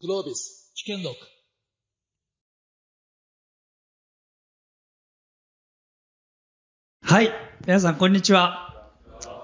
[0.00, 0.70] グロービス。
[0.76, 1.16] 試験録。
[7.02, 7.32] はい。
[7.66, 8.92] 皆さん、こんにちは。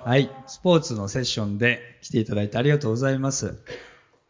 [0.04, 0.30] はい。
[0.46, 3.64] スポーツのセッションで来ていただいてありがとうございます。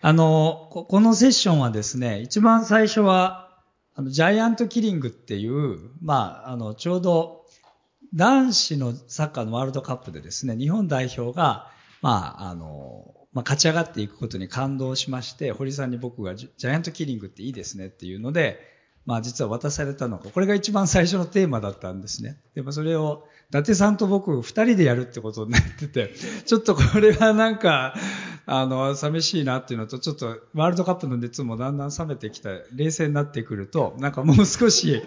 [0.00, 3.62] あの、ここのセッションはですね、一番最初は、
[3.94, 7.44] あの、ジャイアントキリングっていう、まあ、あの、ちょうど、
[8.14, 11.70] 男子のサッカーのワールドカップでですね、日本代表が、
[12.00, 18.72] まあ、あの、まあ、勝ち上がっていくことに感動しまして、堀さんに僕がジャイアントキリングっていいですねっていうので、
[19.06, 22.38] まあ実は渡されたのが、これが一番最初のテーマだったんですね。
[22.54, 26.14] でもそれを、伊達さんと僕二人でやるってことになってて、
[26.46, 27.94] ちょっとこれはなんか、
[28.46, 35.02] あの、寂しいなっていうのと、ちょっとワールドカップの熱もだんだん冷めてきた、冷静になってくると、なんかもう少し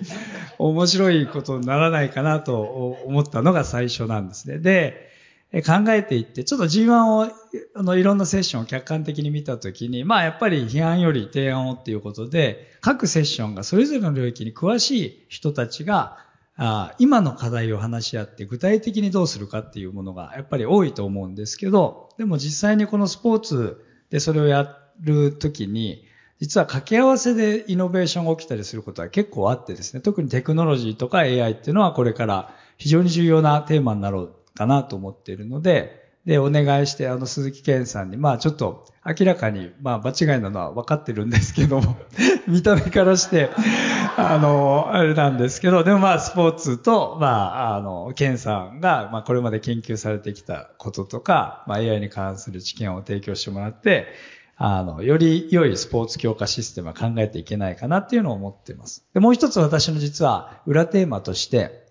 [0.60, 2.62] 面白いことにならないかなと
[3.06, 4.60] 思ったのが最初なんですね。
[4.60, 5.08] で、
[5.54, 7.32] 考えていって、ちょっと G1 を、
[7.76, 16.18] あの、いろんなセッションを客観的に見たときに、まあやっぱり批判より提案をっていうことで、各セッションがそれぞれの領域に詳しい人たちが、
[16.58, 26.04] あ今の課題を話し合って具体的にどうするかっていうものがやっぱり多いと思うんですけど、でも実際にこのスポーツでそれをやるときに、
[26.40, 41.96] 実は掛け合わせでイノベーションが起きたりすることは結構あってですね、特にテクノロジーとか AI っていうのはこれから非常に重要なテーマになろうかなと思っているので、で、お願いして、あの、鈴木健さんに、まあちょっと、明らかに、まあ場違いなのは分かってるんですけども、
[42.50, 43.50] 見た目からして、
[44.18, 54.08] あの、あれなんですけど、でもまあスポーツと、まあ、あの、健さんが、まあこれまで研究されてきたこととか、まあ AI に関する知見を提供してもらって、
[54.58, 59.06] あの、より良いスポーツ強化システムは考えていけないかなっていうのを思っています。
[59.14, 61.87] で、もう一つ私の実は裏テーマとして、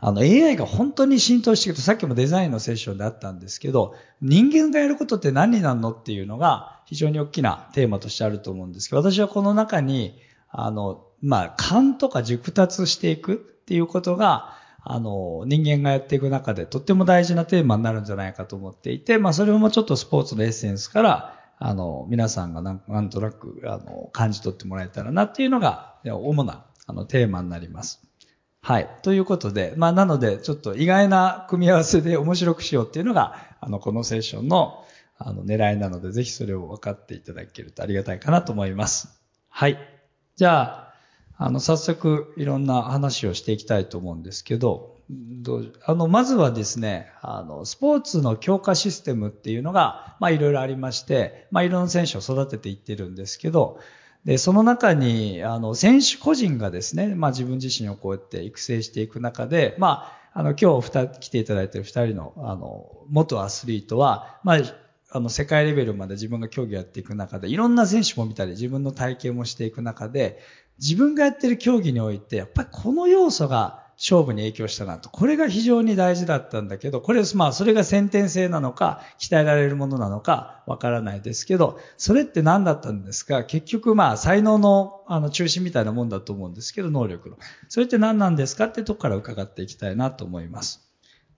[0.00, 10.18] あの AI が本当に浸透していくと、さっきもデザインのセッションであったんですけど、人間がやることって何になるのっていうのが非常に大きなテーマとしてあると思うんですけど、私はこの中に、
[10.50, 14.54] あの、まあ、勘とか熟達していくっていうことが、
[14.88, 28.06] あの、人間がやっていく中でとっても大事なテーマになるんじゃないかと思っていて、まあ、それもちょっとスポーツのエッセンスから、あの、皆さんがなんなんとなく、あの、感じ取ってもらえたらなっていうのが、主な、あの、テーマになります。
[28.66, 28.88] はい。
[29.02, 34.84] ということで、まあ、なので、ちょっと意外な組み合わせで 面白くしようっていうのが、あの、このセッションの、
[35.18, 39.22] あの、狙いなので、ぜひそれを分かっていただけるとありがたいかなと思います。
[39.48, 39.78] はい。
[40.34, 40.94] じゃあ、
[41.38, 53.78] あの、早速、いろんな話をしていきたいと思うんですけど、どうあの、まずはですね、あの、スポーツの強化システムっていうのが、まあ、いろいろありまして、まあ、いろんな選手を育てていってるんですけど、
[54.26, 64.58] で、その中に、あの、選手個人がですね、まあ自分自身をこうやって育成していく中で、まあ、あの、今日二来ていただいてる二人の、あの、元アスリートは、まあ、
[65.12, 70.40] あの、世界レベルまで自分が競技をやっていく中で、いろんな選手も見たり、自分の体験もしていく中で、
[70.80, 75.08] 自分がやってる競技において、やっぱりこの要素が勝負に影響したなと。
[75.08, 83.44] これが非常に大事だったんだけど、これ、まあ、それが先天性なのか、鍛えられるものなのか、わからないですけど、それって何だったんですか？
[83.44, 87.38] 結局、まあ、才能の、あの、中心みたいなもんだと思うんですけど、能力の。
[87.68, 88.66] それって何なんですか？
[88.66, 90.86] ってとこから伺っていきたいなと思います。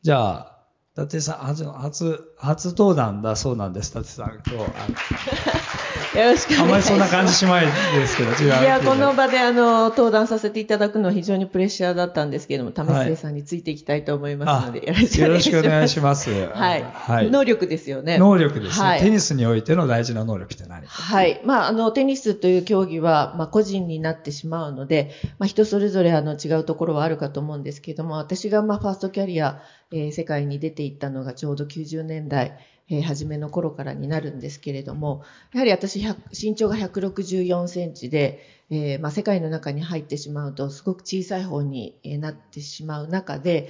[0.03, 0.58] じゃあ、
[0.99, 6.19] 伊達さん、初、初、初登壇だそうなんです、伊達さん、今日。
[6.19, 6.63] よろしくお願いします。
[6.63, 8.63] あんまりそんな感じしないですけど、違う。
[8.63, 15.61] いや、この場であの、登壇させていただくのは非常にプレッシャーだったんですけれども、為末さんについていきたいと思いますので、よろしくお願いします。
[15.61, 16.31] よろしくお願いします。
[16.31, 16.85] はい。
[16.93, 17.31] はい。
[17.31, 18.19] 能力ですよね。
[18.19, 20.89] 能力ですね、はいテニスにおいての大事な能力って何か？
[20.89, 21.41] はい。
[21.45, 29.61] まあ、あの、テニスという競技は、まあ、個人になってしまうので、まあ、人それぞれあの、違うところはあるかと思うんですけれども、私がまあ、ファーストキャリア、
[29.91, 32.59] え世界に出ていったのがちょうど90年代、
[32.91, 35.23] え初めの頃からになるんですけれども、
[35.53, 38.41] やはり私身長が164センチで、
[38.71, 43.69] えーまあ、世界の中に入ってしまうとすごく小さい方になってしまう中で、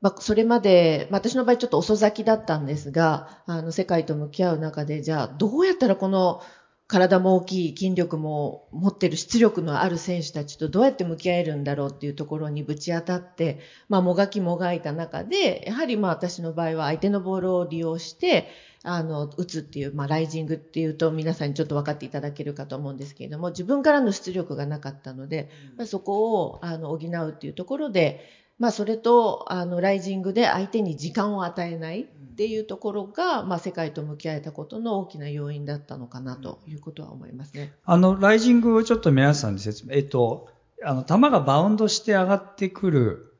[0.00, 6.42] まあ、それまで、まあ、私の場合ちょっと遅咲きだったんですが、あの世界と向き合う中で、じゃあどうやったらこの
[6.88, 18.46] 体も大きい、筋力も持ってる出力のある選手たちとどうやって向き合えるんだろうっていうところにぶち当たって、まあ、もがきもがいた中で、やはりまあ私の場合は相手のボールを利用して、
[18.84, 28.16] あの、打つっていう、まあ、ライジングっていうと皆さんにちょっと分かっていただけるかと思うんですけれども、自分からの出力がなかったので、まあそこを、あの、補うっていうところで、
[28.58, 32.04] まあ、それと、あの、ライジングで相手に時間を与えないっ
[32.36, 37.72] ていうところが、まあ、世界と向き合えたことの大きな要因だったのかなということは思いますね。
[37.84, 40.48] あの、ライジングをちょっと皆さんに説明、えっと、
[40.82, 43.32] あの、球がバウンドして上がってくる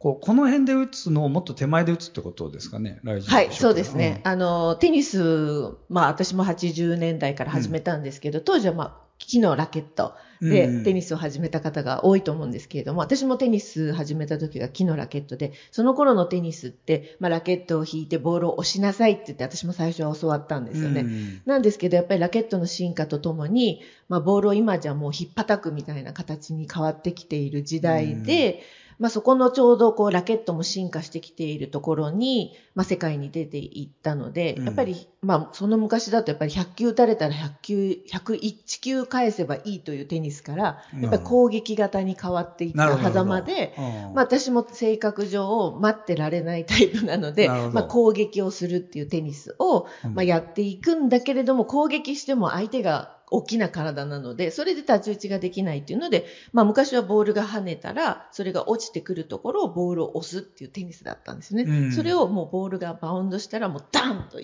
[0.00, 4.22] こうこの辺で打つのをもっと手前で打つってことですかね、ライジングはい、そうですね。。
[4.24, 10.14] あの、テニス、まあ私も80年代から始めたんですけど、当時はまあ木のラケット。
[10.40, 10.84] でうん。
[10.84, 21.02] テニスを始めた方が多いと思うんですけれども、私もテニス始めた時が木のラケットで、その頃のテニスって、まあラケットを引いてボールを押しなさいって言って私も最初は教わったんですよね。
[21.02, 21.42] うん。
[21.44, 23.78] なんですけど、やっぱりラケットの進化とともに、
[24.08, 28.56] まあ、ボールを今じゃもう引っ叩くみたいな形に変わってきている時代で、
[29.00, 34.64] まあ、そこのちょうどこうラケットも進化してきているところに、まあ、世界に出ていったので、うん。
[34.66, 43.84] やっぱり、まあ、その昔だとやっぱり100球打たれたら100球、101球返せばいいというテニスから、やっぱり攻撃型に変わっていった狭間で、うん。
[43.84, 50.14] まあ、私も性格上待ってられないタイプなので、まあ、攻撃をするっていうテニスを、うん。
[50.14, 61.62] まあ、やっていくんだけれども、攻撃しても相手が大きな体なので、それで太刀打ちができないっていうので、まあ、昔はボールが跳ねたら、それが落ちてくるところをボールを押すっていうテニスだったんですね。
[61.62, 64.38] うんそれをもうボールがバウンドしたら、もうダンと。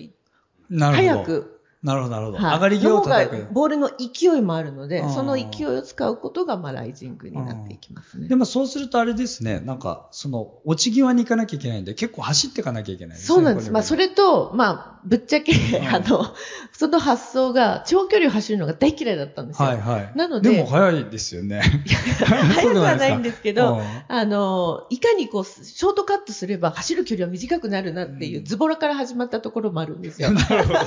[0.69, 1.56] 早く、
[1.87, 2.37] なるほど、なるほど。
[2.37, 3.01] はい上がり際を
[3.51, 8.35] ボールの勢いもあるのでう、んその勢いを使うことが、まあ、ライジングになっていきますねで。
[8.35, 13.27] もそうするとあれですね、なんか、その、落ち際に行かなきゃいけないんで、結構走っていかなきゃいけないですね。
[13.27, 13.67] そうなんです。
[13.67, 16.25] こまあ、それと、まあ、ぶっちゃけ、んあの、
[16.73, 19.67] その発想が、長距離を走るのが大嫌いだったんですよ。
[19.67, 20.11] はいはい。
[20.15, 21.61] なのででも早いですよね。
[22.55, 30.31] 速くはないんですけど、うんあの、いかにこう、ショートカットすれば走る距離は短くなるなっていう、うんズボラから始まったところもあるんですよ。
[30.31, 30.79] なるほど。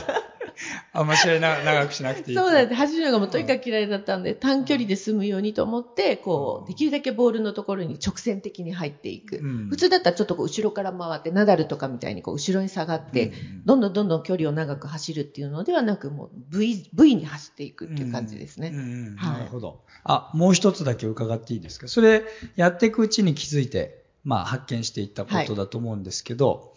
[0.93, 2.43] あんま試合な長くしなくていいと。
[2.43, 2.75] そうなんです。
[2.75, 9.39] 走るのがもうとにかく嫌いだったんで、短距離で済むようにと思って、こう、できるだけボールのところに直線的に入っていく。
[9.39, 18.71] うん普通だったらちょっとこう後ろから回って、ナダルとかみたいにこう後ろに下がって、うんどんどんどんどん距離を長く走るっていうのではなく、もう V、V に走っていくっていう感じですね。
[18.71, 19.83] なるほど。
[20.05, 21.89] あ、もう一つだけ伺っていいですか？
[21.89, 22.25] それ、
[22.57, 26.75] やっていくうちに気づいて、まあ、発見していったことだと思うんですけど、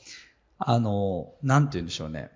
[0.59, 2.31] あの、なんて言うんでしょうね。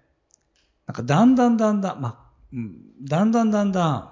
[0.88, 2.18] なんか、だんだんだんだん、まあ、
[2.54, 4.10] うん、だんだんだんだん、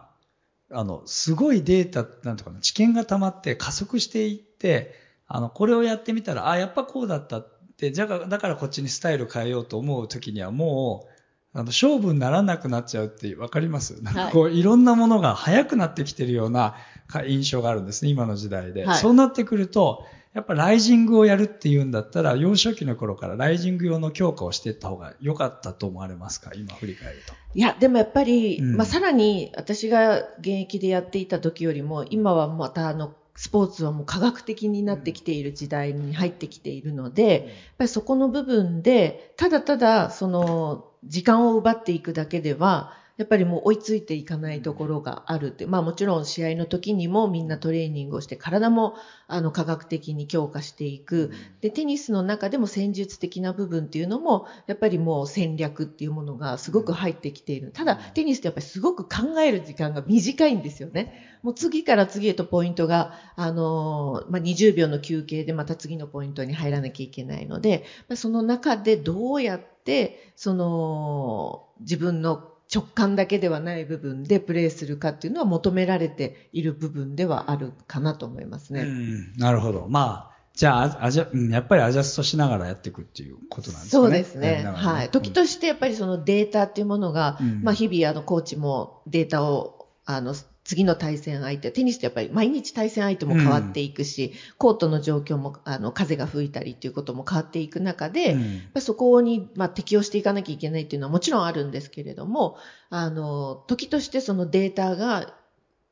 [0.71, 4.91] あの、すごいデータ、なんとかな、知見が溜まって加速していって、
[5.25, 11.07] あの、これをやってみたら、あ、やっぱこうだったって、じゃあ、だからこっちにスタイル変えようと思う時にはもう、
[11.53, 14.01] あの、勝負にならなくなっちゃうってわかります？
[14.01, 16.73] なんかこう、いろんなものが速くなってきてるような
[17.07, 18.85] か印象があるんですね、今の時代で。
[18.85, 18.99] はい。
[18.99, 20.03] そうなってくると、
[20.35, 26.51] やっぱライジングをやるっていうんだったら、幼少期の頃からライジング用の強化をしていった方が良かったと思われますか？
[26.53, 27.33] 今振り返ると。
[27.53, 28.75] いや、でもやっぱり、うん。
[28.75, 37.41] まあ、さらに私が現役でやっていた時よりも、今はまたあの、スポーツはもう科学的になってきている時代に入ってきているので、やっ
[37.77, 42.87] ぱりそこの部分で、ただただ、その、時間を奪っていくだけでは、
[43.17, 45.65] やっぱりもう追いついていかないところがあるって。
[45.65, 48.93] まあもちろん試合の時にもみんなトレーニングをして体も
[49.27, 51.29] あの科学的に強化していく。
[51.61, 57.71] で、テニスの中でも戦術的な部分っていうのも、やっぱりもう戦略っていうものがすごく入ってきている。
[57.71, 61.07] ただ、テニスってやっぱりすごく考える時間が短いんですよね。
[61.41, 72.39] もう次から次へとポイントが、あのーまあ、20秒の休憩でまた次のポイントに入らなきゃいけないので、まあその中でどうやって、その、自分の
[72.73, 78.81] 直感だけではない部分でプレーするかっていうのは求められている部分ではあるかなと思いますね。
[78.81, 79.87] うん、なるほど。
[79.87, 84.03] まあ、じゃあ、アジャうんやっぱりアジャストしながらやっていくっていうことなんですかね。
[84.03, 84.51] そうですね。
[84.53, 85.09] やりながらはい。
[85.09, 90.33] 時としてやっぱりそのデータっていうものが、うんまあ日々あのコーチもデータを、あの、
[90.65, 98.69] 次の対戦相手、テニスってやっぱり毎日対戦相手も変わっていくし、コートの状況も、あの、風が吹いたりっていうことも変わっていく中で、うん。
[98.81, 102.53] そこに、まあ、適応していかなきゃいけないっていうのはもちろんあるんですけれども、
[102.89, 105.25] あの、時としてそのデータが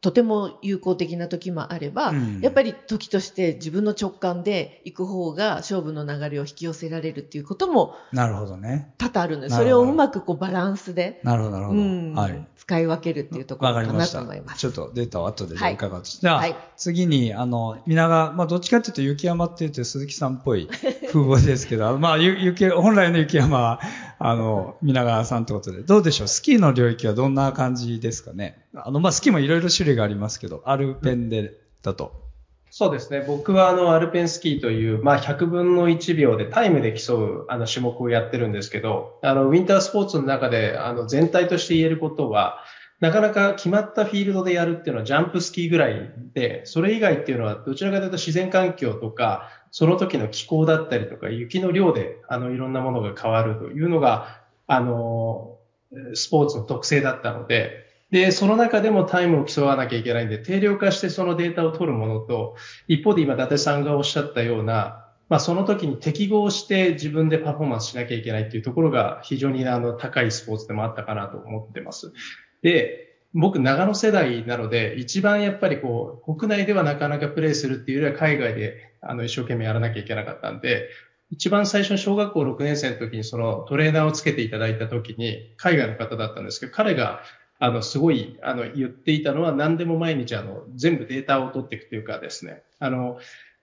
[0.03, 8.93] とても有効的な時もあれば、うんやっぱり時として自分の直感で行く方が勝負の流れを引き寄せられるっていうこともなるほどね。
[8.98, 11.79] 多々あるので、それをうまくこうバランスで、なるほど、なるほど。
[11.79, 12.48] うんはい。
[12.57, 14.05] 使い分けるっていうところわかな。
[14.05, 14.60] と思います。
[14.60, 16.03] ちょっとデータを後で伺うと。
[16.03, 23.79] じゃあ、はい次に、あの、皆が、まあ、どっちかっていうと雪山って言うと鈴木さんっぽい風貌ですけど、まあ、ゆ雪、本来の雪山は、
[24.20, 26.27] あの、皆川さんってことで、どうでしょう？
[26.27, 28.65] スキーの領域はどんな感じですかね？
[28.75, 32.24] あの、まあ、スキーもいろいろ種類がありますけど、アルペンで、だと。
[32.75, 33.24] そうですね。
[33.27, 42.63] 僕はあの、アルペンスキーという、まあ、100分の1秒でタイムで競う、あの、種目をやってるんですけど、あの、ウィンタースポーツの中で、あの、全体として言えることは、
[43.03, 55.57] なかなか決まったフィールドでやるっていうのはジャンプスキーぐらいで、それ以外っていうのはどちらかというと自然環境とか、その時の気候だったりとか、雪の量で、あの、いろんなものが変わるというのが、あの、
[56.13, 57.72] スポーツの特性だったので、
[58.10, 62.55] で、その中でもタイムを競わなきゃいけないんで、定量化してそのデータを取るものと、
[62.88, 72.13] 一方で今、伊達さんがおっしゃったような、まあ、その時に適合して自分でパフォーマンスしなきゃいけないっていうところが非常にあの高いスポーツでもあったかなと思ってます。
[72.63, 80.89] で、僕、長野世代なので、一番やっぱりこう、国内ではなかなかプレイするっていうよりは海外であの一生懸命やらなきゃいけなかったんで、
[81.29, 87.22] 一番最初の小学校6年生の時にそのトレーナーをつけていただいた時に、海外の方だったんですけど、彼が
[87.60, 93.20] あの、すごい、あの、言っていたのは何でも毎日あの、全部データを取っていくというかですね、あの、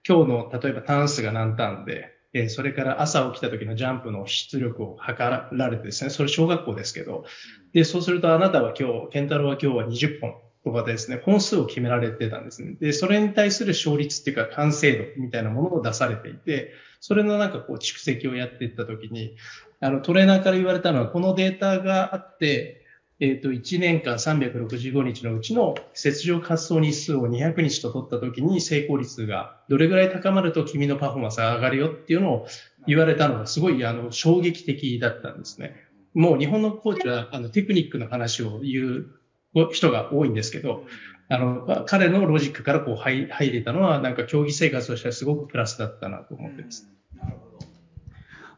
[0.09, 7.25] 今日の、例えばタン数が何ターンで、えそれから朝起きた時のジャンプの出力を測られてですね、それ小学校ですけど、
[7.72, 10.34] で、そうするとあなたは今日、ケンタロウは今日は20本
[10.64, 12.76] とかですね、本数を決められてたんですね。
[12.80, 19.36] で、それに対する勝率っていうか完成度みたいなものを出されていて、それのなんかこう蓄積をやっていった時に、
[19.80, 22.80] あのトレーナーから言われたのは、このデータがあって、
[23.20, 32.46] えっ、ー、と、1年間365日のうちの雪上滑走日数を200日と取った時に成功率がどれぐらい高まると君のパフォーマンスが上がるよっていうのを
[32.86, 35.76] 言われたのがすごいあの衝撃的だったんですね。
[36.14, 39.07] もう日本のコーチはあのテクニックの話を言
[39.55, 40.85] う人が多いんですけど、
[41.29, 46.88] あの、彼のロジックからこう入入れたのはなんか競技生活としてはすごくプラスだったなと思ってます。
[47.17, 47.67] なるほど。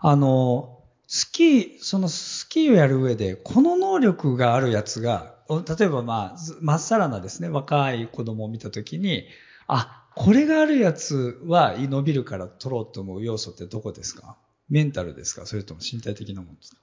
[0.00, 9.26] あの、スキー、そのスキーをやる上で、この能力があるやつが、例えばまあ、まっさらなですね、若い子供を見たときに、
[9.66, 14.36] あ、これがあるやつは伸びるから取ろうと思う要素ってどこですか？
[14.70, 15.44] メンタルですか？
[15.46, 16.78] それとも身体的なものですか？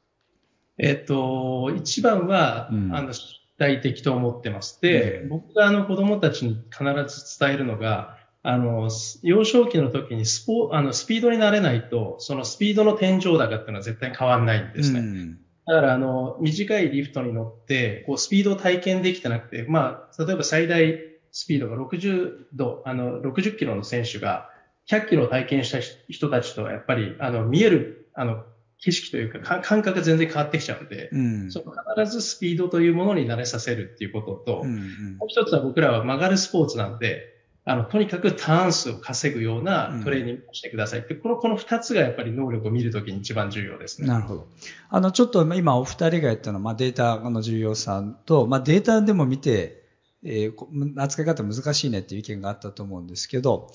[0.79, 3.15] えっ、と、一番は、うん、あの、身
[3.57, 4.81] 体的と思ってます。
[4.81, 8.89] で、うん、僕があの子供たちに必ず伝えるのが、あの、
[9.21, 15.00] 幼少期の時にスポ、あの、スピードになれないと、そのスピードの天井高っていうのは絶対変わんないんですね。
[15.00, 20.98] うん、だから、あの、短いリフトに乗って、こう、スピードを体験できてなくて、まあ、例えば最大
[21.31, 24.50] スピードが60度、あの、60キロの選手が、
[24.88, 28.45] 100キロを体験した人たちとはやっぱり、あの、見える、あの、
[28.81, 31.74] 景色というか、感覚が全然変わってきちゃうんで、うん、その
[32.05, 44.07] 必ずスピードというものに慣れさせるっていうことと、うんうん、もう一つは僕らは曲がるスポーツなんで、あの、とにかくターン数を稼ぐようなトレーニングをしてくださいって、うん、この、この二つがやっぱり能力を見るときに一番重要ですね。
[44.07, 44.48] なるほど。
[44.89, 49.83] あの、ちょっと今お二人が言ったのは、まあ、データの重要さと、まあ、データでも見て、
[50.24, 53.71] えー、扱い方難しいねっていう意見があったと思うんですけど、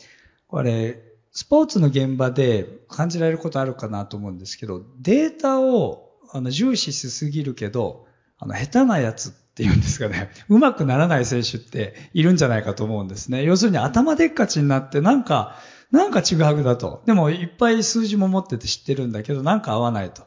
[0.48, 8.06] これ、スポーツの現場で感じられることあるかなと思うんですけど、データをあの重視しすぎるけど、
[8.38, 13.42] あの、下手なやつっていうんですかね、うまくならない選手っているんじゃないかと思うんですね。
[13.42, 15.56] 要するに頭でっかちになってなんか、
[15.90, 17.02] なんかちぐはぐだと。
[17.04, 20.22] でもいっぱい数字も持ってて知ってるんだけど、なんか合わないと。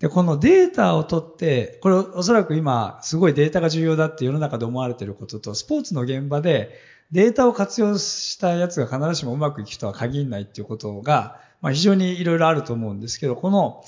[0.00, 6.70] で、このデータを取って、これおそらく今、すごいデータが重要だって世の中で思われていることと、スポーツの現場で
[7.12, 13.84] データを活用したやつが必ずしもうまくいく人は限らないっていうことが、まあ非常にいろいろあると思うんですけど、この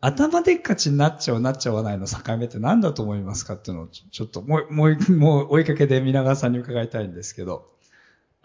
[0.00, 7.77] 頭でっかちになっちゃうなっちゃわないの境目って何だと思いますかっていうのをちょっともう、もう、もう追いかけで皆川さんに伺いたいんですけど。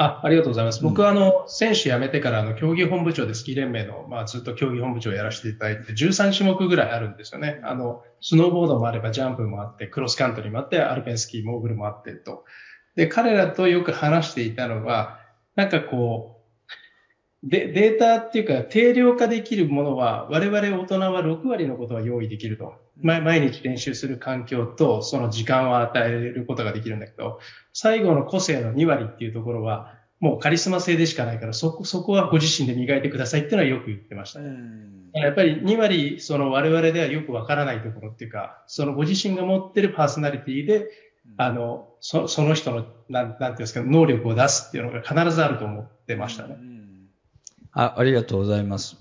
[0.04, 0.84] あ、ありがとうございます。
[0.84, 7.60] 僕はあの、選手辞めてからあの、競技本部長でスキー連盟の、まあずっと競技本部長をやらせていただいて、13種目ぐらいあるんですよね。
[7.64, 12.44] あの、スノーボードもあればジャンプもあって、クロスカントリーもあって、アルペンスキー、モーグルもあってと。
[12.96, 15.20] で、彼らとよく話していたのは、
[15.56, 16.43] なんかこう、
[17.44, 22.74] で、データっていうか定量化できるものは、我々大人は6割のことは用意できると。
[23.02, 27.40] 毎日練習する環境と、その時間を与えることができるんだけど、
[27.74, 34.52] 最後の個性の2割っていうところは、もうカリスマ性でしかないから、そこ、そこはご自身で磨いてくださいっていうのはよく言ってましたね。
[35.16, 40.88] やっぱり2割、その我々ではよくわからないところっていうか、そのご自身が持ってるパーソナリティで、
[41.36, 46.56] あの、そその人の、なん、なんていうんですか、能力を出すっていうのが必ずあると思ってましたね。
[47.74, 48.98] あ、ありがとうございます。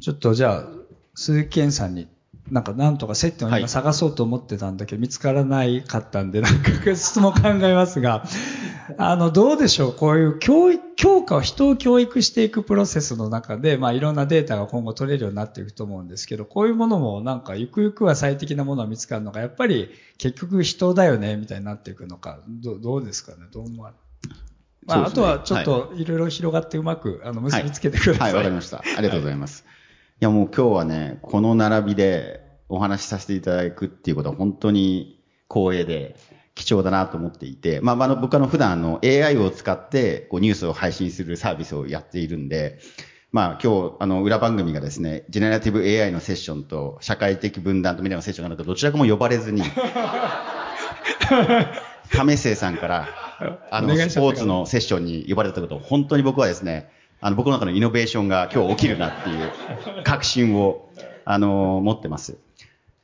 [0.00, 0.64] ちょっとじゃあ、
[1.14, 2.08] 鈴木健さんに、
[2.50, 8.24] なんかなんとか接点を今探そうと思ってたんだけど、はい、見つからないかったんで、なんか質問考えますが、
[8.96, 9.92] あの、どうでしょう？
[9.92, 23.48] こういう教育、教科を人を教育していくプロセスの中で、まあいろんなデータが今後取れるようになっていくと思うんですけど、こういうものもなんかゆくゆくは最適なものが見つかるのか、やっぱり結局人だよね、みたいになっていくのか、どどうですかね？
[23.52, 24.07] どう思われまあ、
[24.96, 28.20] ね、あとはちょっといろいろ広がってうまく、あの結びつけてください。
[28.20, 28.78] はい、わ、はい、かりました。
[28.78, 29.64] ありがとうございます。
[29.66, 36.16] はい、いや、もう今日はね、この並びでお話しさせていただくっていうことは本当に光栄で、
[36.58, 42.80] 貴重だなと思っていて、まあ、あの、僕はの普段あの AI を使ってこうニュースを配信するサービスをやっているんで、
[43.30, 49.62] まあ今日、あの、裏番組がですね、ジェネラティブ AI のセッションと社会的分断と未来のセッションがあるとどちらかも呼ばれずに、
[52.10, 53.08] 為末さんから、
[53.70, 60.88] あの、スポーツのセッションに呼ばれたこと、本当に僕はですね、あの、僕の中のイノベーションが今日起きるなっていう確信を、
[61.24, 62.36] あの、持ってます。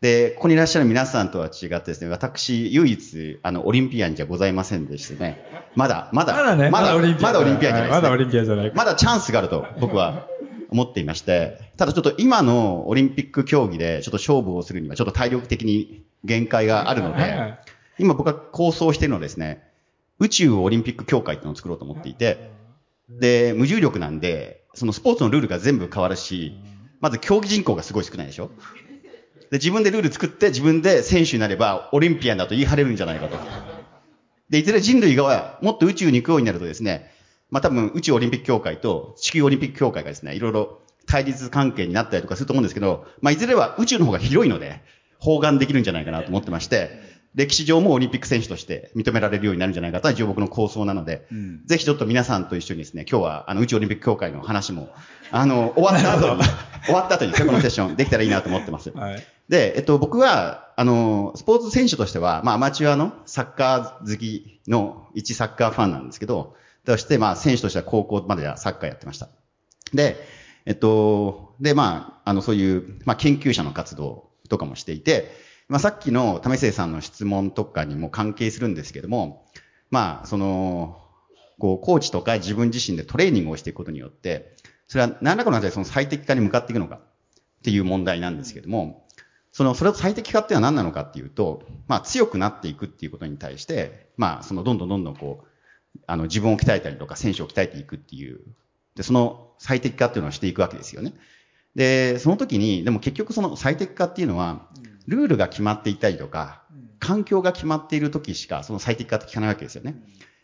[0.00, 5.44] で、ここにいらっしゃる皆さんとは違ってですね、私、唯一、あの、オリンピアンじゃございませんでしてね、
[5.74, 8.72] まだ、まだ、まだね、まだ、オリンピアまだオリンピアンじゃないねまだオリンピアンじゃない。
[8.74, 10.26] まだチャンスがあると僕は
[10.70, 17.24] 思っていまして、ただちょっと今のオリンピック競技でちょっと勝負をするにはちょっと体力的に限界があるのでい、
[17.98, 19.62] 今僕が構想しているのはですね、
[20.18, 22.50] 宇宙オリンピック協会っていうのを作ろうと思っていて、
[23.08, 26.56] で、無重力なんで、そのスポーツのルールが全部変わるし、
[27.00, 28.50] まず競技人口がすごい少ないでしょ？
[29.50, 33.36] で、自分でルール作って自分で選手になればオリンピアンだと言い張れるんじゃないかと。
[34.48, 37.10] で、いずれ人類がもっと宇宙に行くようになるとですね、
[37.50, 44.80] まあ多分宇宙オリンピック協会と地球オリンピック協会がですね、いろいろ対立関係になったりとかすると思うんですけど、まあいずれは宇宙の方が広いので、
[45.18, 54.88] 包含できるんじゃないかなと思ってまして、歴史上もオリンピック選手として認められるようになるんじゃないかというのは一応僕の構想なので、うんぜひちょっと皆さんと一緒にですね、今日はあの宇宙オリンピック協会の話も、
[55.30, 56.42] あの、 終わった後に、
[56.84, 58.90] 終わった後にこのセッションできたらいいなと思ってます。
[58.96, 59.26] はい。
[59.48, 66.54] で、えっと、僕は、あの、スポーツ選手としては、まあ、アマチュアのサッカー好きの一サッカーファンなんですけど、
[66.86, 69.28] そして、まあ、選手としては高校まではサッカーやってました。
[69.92, 70.16] で、
[70.66, 79.46] えっと、で、まあ、あの、そういう、まあ、研究者の活動とかもしていて、まあ、さっきの為末さんの質問とかにも関係するんですけども、
[79.90, 81.00] まあ、その、
[81.58, 84.56] こう、コーチとか自分自身でトレーニングをしていくことによって、
[84.88, 87.00] それは何らかの形でその最適化に向かっていくのかっ
[87.62, 89.06] ていう問題なんですけども、
[89.52, 98.40] その、それを最適化っていうのは何なのかっていうと、まあ強くなっていくっていうことに対して、まあそのどんどんどんどんこう、あの自分を鍛えたりとか選手を鍛えていくっていう、
[98.96, 101.14] で、その最適化っていうのをしていくわけですよね。
[101.76, 104.68] で、その時に、でも結局その最適化っていうのは、
[105.06, 106.62] ルールが決まっていたりとか、
[106.98, 109.96] 環境が決まっている時しかその最適化って聞かないわけですよね。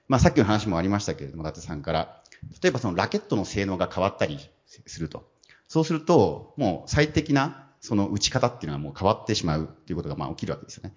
[0.08, 2.22] まあさっきの話もありましたけれども、伊達さんから。
[2.62, 5.28] 例えばそのラケットの性能が変わったりすると。
[5.68, 10.94] そうすると、もう最適なその打ち方っていうのはもう変わってしまうっていうことがまあ起きるわけですよね。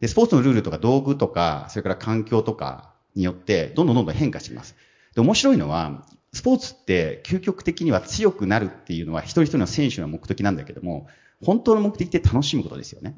[0.00, 4.76] で、スポーツのルールとか道具とか、それから環境とかによって、どんどんどんどん変化します。
[5.14, 11.06] で、面白いのは、スポーツって究極的には強くなるっていうのは一人一人の選手の目的なんだけども、
[11.44, 13.16] 本当の目的って楽しむことですよね。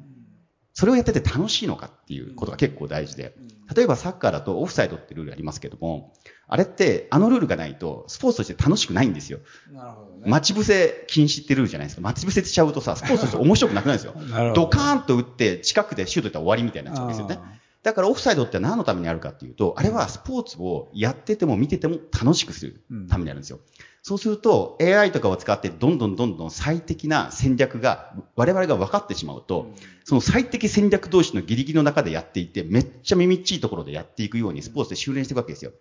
[0.73, 3.35] それをやってて楽しいのかっていうことが結構大事で。
[3.75, 6.13] 例えばサッカーだとオフサイドってルールありますけども、
[6.47, 9.39] あれってあのルールがないとスポーツとして楽しくないんですよ。
[9.71, 10.23] なるほどね。
[10.25, 12.01] 待ち伏せ禁止ってルールじゃないですか。
[12.01, 14.53] 待ち伏せしちゃうとさ、スポーツとして面白くなくなるんですよ。
[14.55, 17.39] ドカーンと打って近くでシュート打ったら終わりみたいになっちゃうわけですよね。
[17.83, 23.59] だからオフサイドって何のためにあるかっていうと、あれはスポーツをやってても見てても楽しくするためにあるんですよ。
[24.01, 29.73] そうすると AI とかを使ってどんどんどんどん最適な戦略が我々が分かってしまうと、
[30.05, 35.71] その最適戦略同士のギリギリの中でやっていて、めっちゃ耳っちいところでやっていくようにスポーツで修練していくわけですよ。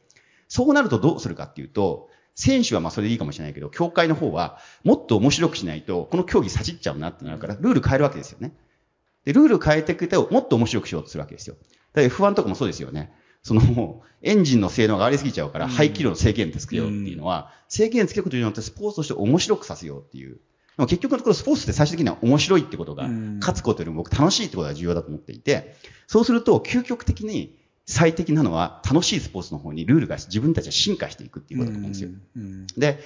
[0.48, 8.52] そうなるとどうするかっていうと、選手はまあそれでいいかもしれないけど、協会の方はもっと面白くしないと、この競技さじっちゃうなってなるから、ルール変えるわけですよね。
[9.24, 11.56] で、ルール変えていくと、もっと面白くしようとするわけですよ。
[11.92, 13.12] だから F1 とかもそうですよね。
[13.48, 20.34] その、エンジンの性能が上がりすぎちゃうから、排気量の制限つけようっていうのは、制限つけることによってスポーツとして面白くさせようっていう。
[20.34, 20.38] で
[20.82, 23.08] も結局のところスポーツって最終的には面白いってことが、
[23.40, 32.10] 勝つことよりも僕楽しいってことが重要だと思っていて、そうすると究極的に最適なのは楽しいスポーツの方にルールが自分たちは進化していくっていうことだと思うんですよ。
[32.76, 33.00] で、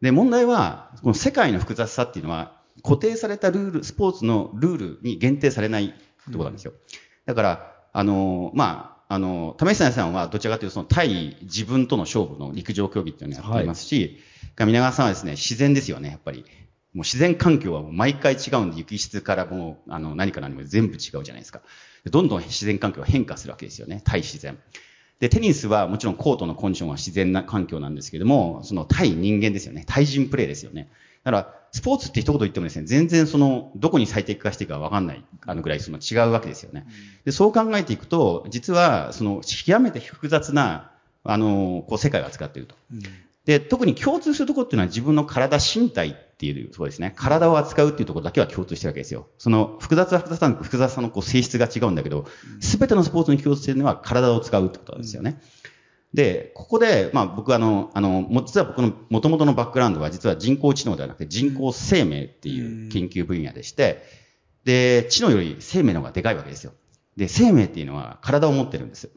[0.00, 5.94] で、問題は、この世界の複雑さっていうのは、固定されたルール、スポーツのルールに限定されないって
[6.26, 6.72] ことなんですよ。
[7.26, 14.18] だから、あの、まあ、あの、為末さんはどちらかというと、その対自分との勝負の陸上競技っていうのをやっていますし、
[14.58, 16.44] 皆川さんはですね、自然ですよね、やっぱり。
[16.94, 21.62] もう自然環境はもう毎回違うんで、雪質からもう、あの、何か何も全部違うじゃないですか。
[22.04, 24.58] どんどん自然環境が変化するわけですよね、対自然。
[25.20, 29.84] で、テニスはもちろんコートのコンディションは自然な環境なんですけども、その対人間ですよね。
[29.86, 30.90] 対人プレイですよね。
[31.24, 36.86] だから、スポーツって一言言ってもですね、全然その、どこに最適化していくかわかんない、あのぐらいその違うわけですよね。
[37.24, 40.92] で、そう考えていくと、実は、その、極めて複雑な、
[41.24, 42.74] あの、こう、世界を扱っていると。
[43.44, 47.14] で、特に共通するところっていうのは自分の体、身体っていうところですね。
[47.16, 49.26] 体を扱うっていうところだけは共通してるわけですよ。
[49.38, 52.26] その複雑は複雑な複雑さのこう性質が違うんだけど、
[52.60, 55.40] すべてのスポーツに共通しているのは体を使うってことなんですよね。
[56.14, 64.02] で、ここで、まあ僕はあの、あの、も実は僕の元々のバックグラウンドは実は人工知能ではなくて人工生命っていう研究分野でして、
[64.64, 66.72] で、知能より生命の方がでかいわけですよ。
[67.16, 69.10] で、生命っていうのは体を持ってるんです。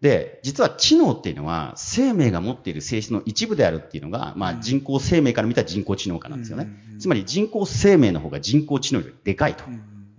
[0.00, 6.68] で、実は知能っていうのは生命が持っている性質の一部であるっていうのが、まあ人工生命から見た人工知能化なんですよね。
[6.98, 9.64] つまり人工生命の方が人工知能よりでかいと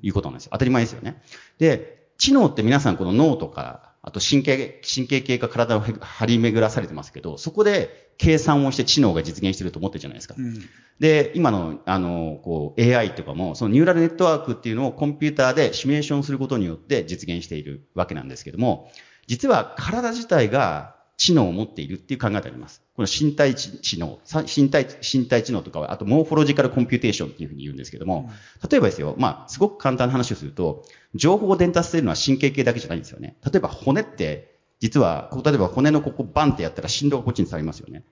[0.02, 0.50] いうことなんですよ。
[0.54, 1.22] 当たり前ですよね。
[1.60, 10.36] で、知能って皆さんこの脳とかあと神経、神経系が体を張り巡らされてますけど、そこで計算をして知能が実現してると思ってるじゃないですか。
[10.38, 10.60] うん、
[11.00, 18.92] で、今の、あの、こう、AI とかも、そのニューラルネットワークっていうのをコンピューターでシミュレーションすることによって実現しているわけなんですけども、
[19.28, 22.83] 実は体自体が知能を持っているっていう考えがあります。
[22.96, 28.30] この身体知能、身体、身体知能とかは、あと morphological computation っていうふうに言うんですけども、
[28.70, 33.36] 例えばですよ、まあ、すごく簡単な話をすると、情報を伝達するのは神経系だけじゃないんですよね。
[33.44, 38.04] 例えば骨って、実は、例えば骨のここバンってやったら振動がこっちに伝わりますよね。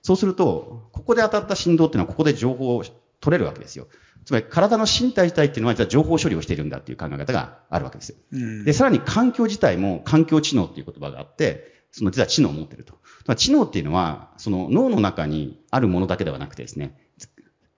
[0.00, 2.84] そうすると、ここで当たった振動っていうのはここで情報を
[3.20, 3.88] 取れるわけですよ。
[4.24, 8.16] つまり体の身体自体っていうのは実は情報処理をしているんだっていう考え方があるわけですよ。
[8.64, 12.94] で、さらに環境自体も環境知能っていう言葉があって、その実は知能を持ってると。
[13.36, 16.96] 知能っていうのは、その脳の中にあるものだけではなくてですね、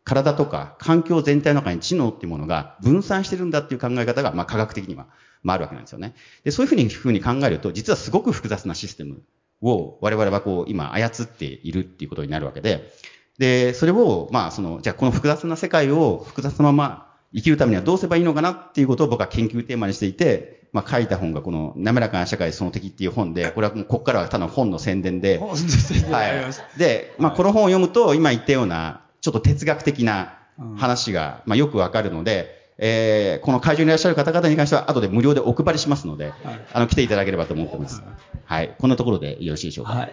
[0.02, 5.06] 体とか環境全体の中に知能っていうものが分散してるんだっていう考え方が、まあ科学的には、
[5.42, 6.14] まああるわけなんですよね。
[6.44, 9.22] で、そういうふうにふうに考えると、実はすごく複雑なシステム
[9.62, 12.92] を我々はこう今操っているっていうことになるわけで、
[13.38, 17.05] で、それを、まあその、じゃあこの複雑な世界を複雑なまま
[17.36, 25.36] 生きるためにはどうすればいいのかなっていうことを僕は研究テーマにしていて、まあ、書いた本がこの、滑らかな社会その敵っていう本で、これはもうここからはただ本の宣伝で。
[25.36, 26.78] 本の宣伝はい。
[26.78, 30.38] で、まあ、この本を読むと、今言ったような、ちょっと哲学的な
[30.78, 38.02] 話が、まあ、よくわかるので、えー、この会場にいらっしゃる方々に関しては、後で無料でお配りしますので、はい、あの、来ていただければと思ってます。
[38.46, 38.74] はい。
[38.78, 39.92] こんなところでよろしいでしょうか？
[39.92, 40.12] はい。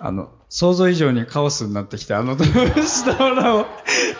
[0.00, 2.36] あの、想像以上にカオスになってきて、あの、
[2.84, 3.66] 下原を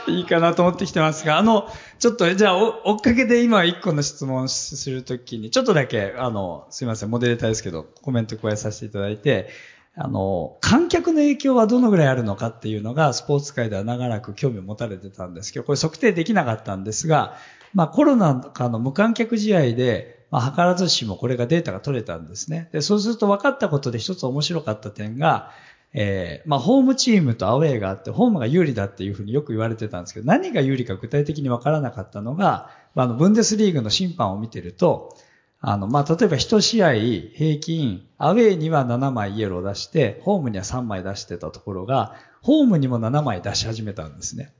[0.08, 9.48] いいかなと思ってきてますが、あの、ちょっと、じゃあ、追っかけで今一個の質問するときに、ちょっとだけ、あの、すいません、モデレーターですけど、コメント加えさせていただいて、
[9.96, 17.36] あの、観客の影響はどのぐらいあるのかっていうのが、スポーツ界では長らく興味を持たれてたんですけど、これ測定できなかったんですが、
[17.72, 22.68] まあコロナ禍の無観客試合で、まあ、図らずしもこれがデータが取れたんですね。
[22.72, 25.52] で、そうすると分かったことで一つ面白かった点が、
[25.96, 35.16] えー、まあ、ホームチームとアウェーがあって、ホームが有利だっていうふうによく言われてたんですけど、何が有利か具体的にわからなかったのが、まあの、ブンデスリーグの審判を見てると、
[35.61, 44.52] あの、まあ、例えば一試合平均、アウェーには7枚イエロー出して、ホームには3枚出してたところが、ホームにも7枚出し始めたんですね。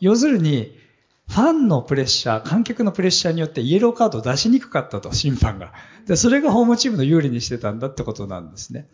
[0.00, 0.76] 要するに、
[1.28, 5.72] ファンのプレッシャー、観客のプレッシャーによってイエローカードを出しにくかったと、審判が。
[6.06, 8.88] で、それがホームチームの有利にしてたんだってことなんですね。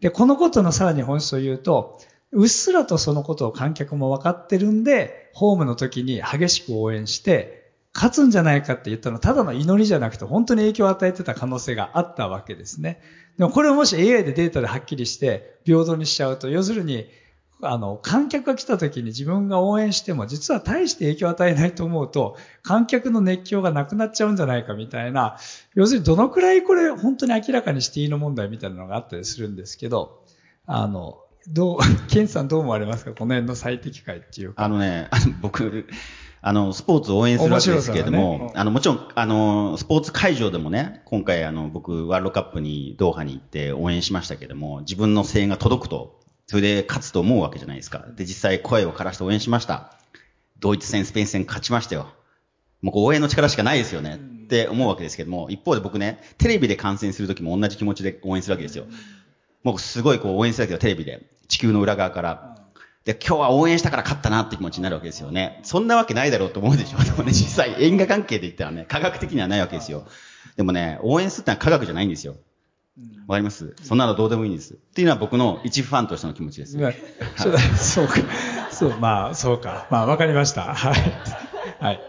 [0.00, 2.00] で、このことのさらに本質を言うと、
[2.32, 13.00] うっすらとそのことを観客も分かってるんで、ホームの時に激しく応援して、勝つんじゃないかって言ったのはただの祈りじゃなくて本当に影響を与えてた可能性があったわけですね。
[13.38, 17.06] でもこれをもし AI でデータではっきりして平等にしちゃうと、要するに、
[17.62, 25.38] あの、観客が来た時に自分が応援しても実は大して影響を与えないと思うと、観客の熱狂がなくなっちゃうんじゃないかみたいな、
[25.74, 30.22] 要するにどのくらいこれ本当に明らかにしていいの問題みたいなのがあったりするんですけど、
[30.66, 31.78] あの、どう、
[32.10, 33.12] ケンさんどう思われますか？
[33.12, 34.62] この辺の最適解っていうか。
[34.64, 35.86] あのね、あ の僕、
[36.42, 48.04] あの、スポーツを応援するわけですけれども、ね、あの、もちろん、あの、スポーツ会場でもね、今回あの、僕、ワールドカップにドーハに行って応援しましたけれども、自分の声援が届くとそれで勝つと思うわけじゃないですか。
[48.16, 49.92] で、実際声を枯らして応援しました。
[50.60, 52.08] ドイツ戦、スペイン戦勝ちましたよ。
[52.82, 54.20] もう応援の力しかないですよね。
[54.44, 58.86] って思うわけですけども、一方で僕ね、テレビで観戦するときも同じ気持ちで応援するわけですよ。
[59.64, 61.26] もうすごいこう応援するわけよ、テレビで。
[61.48, 62.56] 地球の裏側から。
[63.04, 65.60] で、今日は応援したから勝ったなって気持ちになるわけですよね。
[65.64, 67.02] そんなわけないだろうと思うでしょ。
[67.02, 70.06] でもね、実際因果関係で言ったらね、科学的にはないわけですよ。
[70.56, 72.36] でもね、応援するってのは科学じゃないんですよ。
[73.26, 73.74] わかります？
[73.82, 74.74] そんなのどうでもいいんです。
[74.74, 76.78] っていうのは僕の一ファンとしての気持ちです。
[76.78, 76.96] はい、
[77.76, 78.12] そうか。
[78.70, 79.86] そう、まあ、そうか。
[79.90, 80.74] まあ、わかりました。
[80.74, 80.94] はい。
[81.80, 82.00] はい。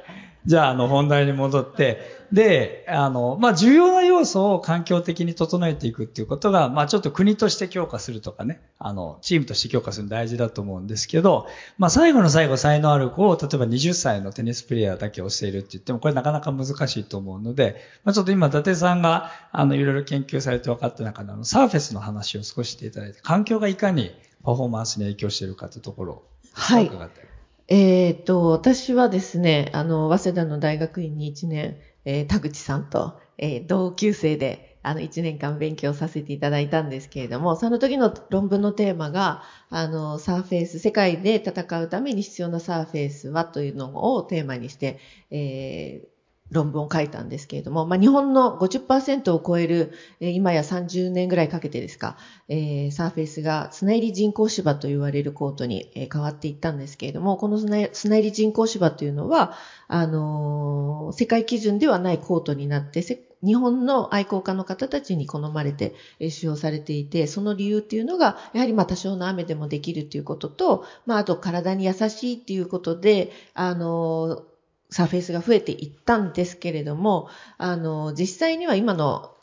[0.48, 24.12] じゃあ、あの、本題に戻って、で、あの、まあ、重要な要素を環境的に整えていくっていうことが、まあ、ちょっと国として強化するとかね、あの、チームとして強化するの大事だと思うんですけど、まあ、最後の最後、才能ある子を、例えば20歳のテニスプレイヤーだけ教えるって言っても、これなかなか難しいと思うので、まあ、ちょっと今、伊達さんが、あの、いろいろ研究されて分かった中で、あの、サーフェスの話を少ししていただいて、環境がいかに
[24.46, 26.90] パフォーマンスに影響しているかというところを、はい。
[27.68, 45.00] えっ、と、私はですね、あの、早稲田の大学院に1年、えー、田口さんと、えー、同級生で、あの、1年間勉強させていただいたんですけれども、その時の論文のテーマが、あの、サーフェイス、世界で戦うために必要なサーフェイスはというのをテーマにして、
[45.30, 46.17] えー、
[46.52, 59.54] 論文を書いたんですけれども、まあ、日本の50%を超える、えー、今や30年ぐらいかけてですか、えー、サーフェイスが砂入り人工芝と言われるコートに、えー、変わっていったんですけれども、この砂入り人工芝というのは、
[59.88, 63.02] あのー、世界基準ではないコートになって、
[63.44, 65.94] 日本の愛好家の方たちに好まれて
[66.30, 74.44] 使用されていて、その理由っていうのが、やはりまあ多少の雨でもできるっていうことと、まああと体に優しいっていうことで、あの、
[74.90, 79.34] サーフェイスが増えていったんですけれども、あの、実際には今の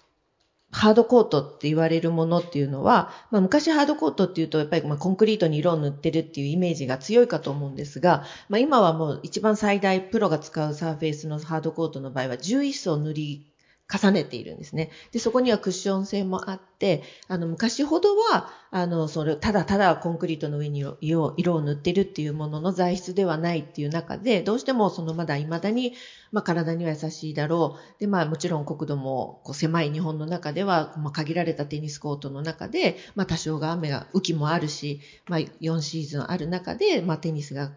[0.74, 13.53] ハードコートって言われるものっていうのは、まあ、昔ハードコートっていうと、やっぱりまコンクリートに色を塗ってるっていうイメージが強いかと思うんですが、まあ、今はもう一番最大プロが使うサーフェイスのハードコートの場合は11層塗り
[13.94, 14.90] 重ねているんですね。
[15.12, 25.94] で、そこにはクッション性もあって、あの、昔ほどは、あの、それ、ただただコンクリートの上に色を塗ってるっていうものの材質ではないっていう中で、どうしてもそのまだ未だに、
[26.32, 28.00] まあ、体には優しいだろう。
[28.00, 37.70] で、まあ、もちろん国土もこう狭い日本の中では、まあ、限られたテニスコートの中で、まあ、多少が雨が、雨季もあるし、まあ、4シーズンある中で、まあ、テニスが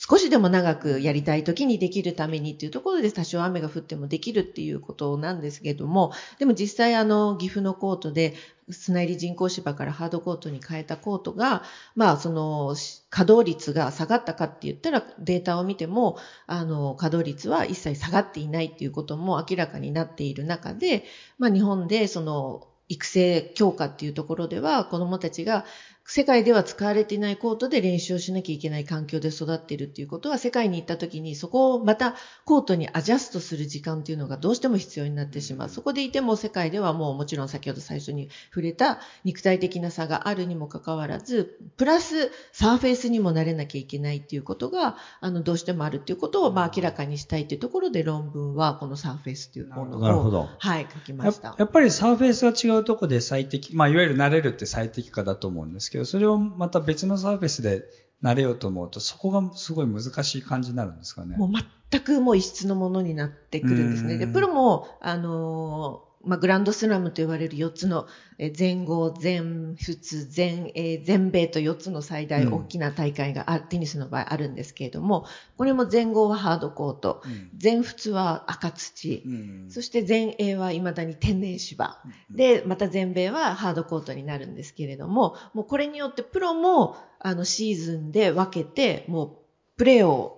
[0.00, 8.34] 少しでも長くやりたい時にできるためにっていうところで多少雨が降ってもできるっていうことなんですけども、でも実際あの岐阜のコートで
[8.70, 11.64] 砂入り人工芝からハードコートに変えたコートが、
[11.96, 12.76] まあその
[13.10, 21.02] 稼働率が下がったかって言ったらデータを見ても、あの稼働率は一切下がっていないっていうことも明らかになっている中で、
[21.38, 25.64] まあ日本でその育成強化っていうところでは子供たちが
[26.10, 32.14] 世界では使われていないコートで練習をしなきゃいけない環境で育っているっていうことは世界に行った時にそこをまた
[32.46, 35.68] コートにアジャストする時間っていうのがどうしても必要になってしまう。
[35.68, 51.54] そこでいても世界ではもうもちろん先ほど最初に触れた肉体的な差があるにもかかわらず、プラスサーフェイスにもなれなきゃいけないっていうことが、あの、どうしてもあるっていうことをまあ明らかにしたいっていうところで論文はこのサーフェイスっていうものを、はい、書きましたや。
[51.58, 57.84] やっぱりサーフェイスが違うところで最適、まあいわゆる慣れるって最適化だと思うんですけど、それをまたた別のサーフェスで
[58.22, 61.36] 慣れようと思うと、そこがすごい難しい感じになるんですかね。
[61.36, 61.50] もう
[61.90, 64.18] 全くもう異質のものになってくるんですね。
[64.18, 68.06] で、プロも、あのまあ、グランドスラムと言われる4つの、
[68.38, 75.26] え全豪、全仏、全英、全米と4つの最大大きな大会が、うん、テニスの場合あるんですけれども、
[75.56, 81.98] これも全豪はハードコート、うん、全仏は赤土、うん、そして全英は未だに天然芝、
[82.30, 89.36] で、また全米はハードコートになるんですけれども、もうこれによってプロもあのシーズンで分けて、もう
[89.76, 90.37] プレーを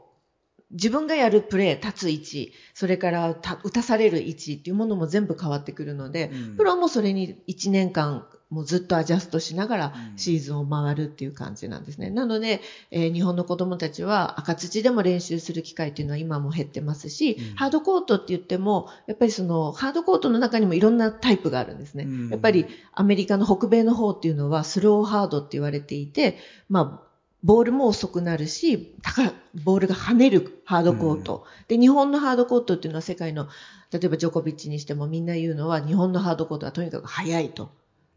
[0.71, 12.09] 自分がやるプレー、立つ位置、それから打たされる位置っていうものも全部変わってくるので、うん、プロもそれに1年間もうずっとアジャストしながらシーズンを回るっていう感じなんですね。
[12.09, 22.09] うん、なので、えー、日本の子供たちは赤土でも練習する機会っていうのは今も減ってますし、うん、ハードコートって言っても、やっぱりそのハードコートの中にもいろんなタイプがあるんですね。
[22.31, 26.37] やっぱりアメリカの北米の方っていうのはスローハードって言われていて、
[26.69, 27.10] まあ、
[27.43, 29.33] ボールも遅くなるし、高
[29.65, 33.49] ボールが跳ねるハードコート、うん、で、日本のハードコートっていうのは世界の、
[33.93, 37.73] 例えばジョコビッチにしてもみんな言うのは、日本のハードコートはとにかく速いと。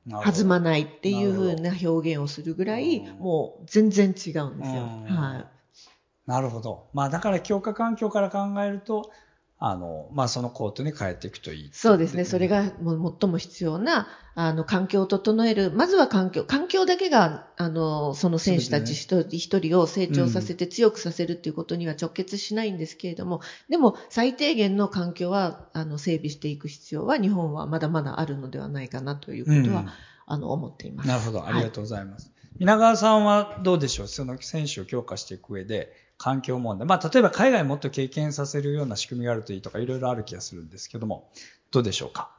[0.05, 4.81] 弾まないっていう風な表現をするぐらい、もう全然違うんですよ。
[5.07, 6.29] はい。
[6.29, 6.88] なるほど。
[6.93, 9.09] まあだから強化環境から考えると、
[9.60, 12.26] あの、まあ、そのコートに変えていくといいそうですね。
[12.26, 15.72] それがもう最も必要な、あの、環境を整える。
[15.72, 16.44] まずは環境。
[16.44, 29.89] 環境だけが、あの、その選手たち一人一人を成長させて強くさせるっていうことには直結しないんですけれども、うん、でも、最低限の環境は、あの、整備していく必要は、日本はまだまだあるのではないかなということは、うん、
[30.26, 31.08] あの、思っています。
[31.08, 31.46] なるほど。
[31.46, 32.34] ありがとうございます。
[32.36, 34.08] はい、皆川さんはどうでしょう？
[34.08, 36.88] その選手を強化していく上で、環境問題。
[36.88, 41.30] まあ、例えば海外もっと経験させるような仕組みがあるといいとか、いろいろある気がするんですけども、
[41.71, 42.30] どうでしょうか？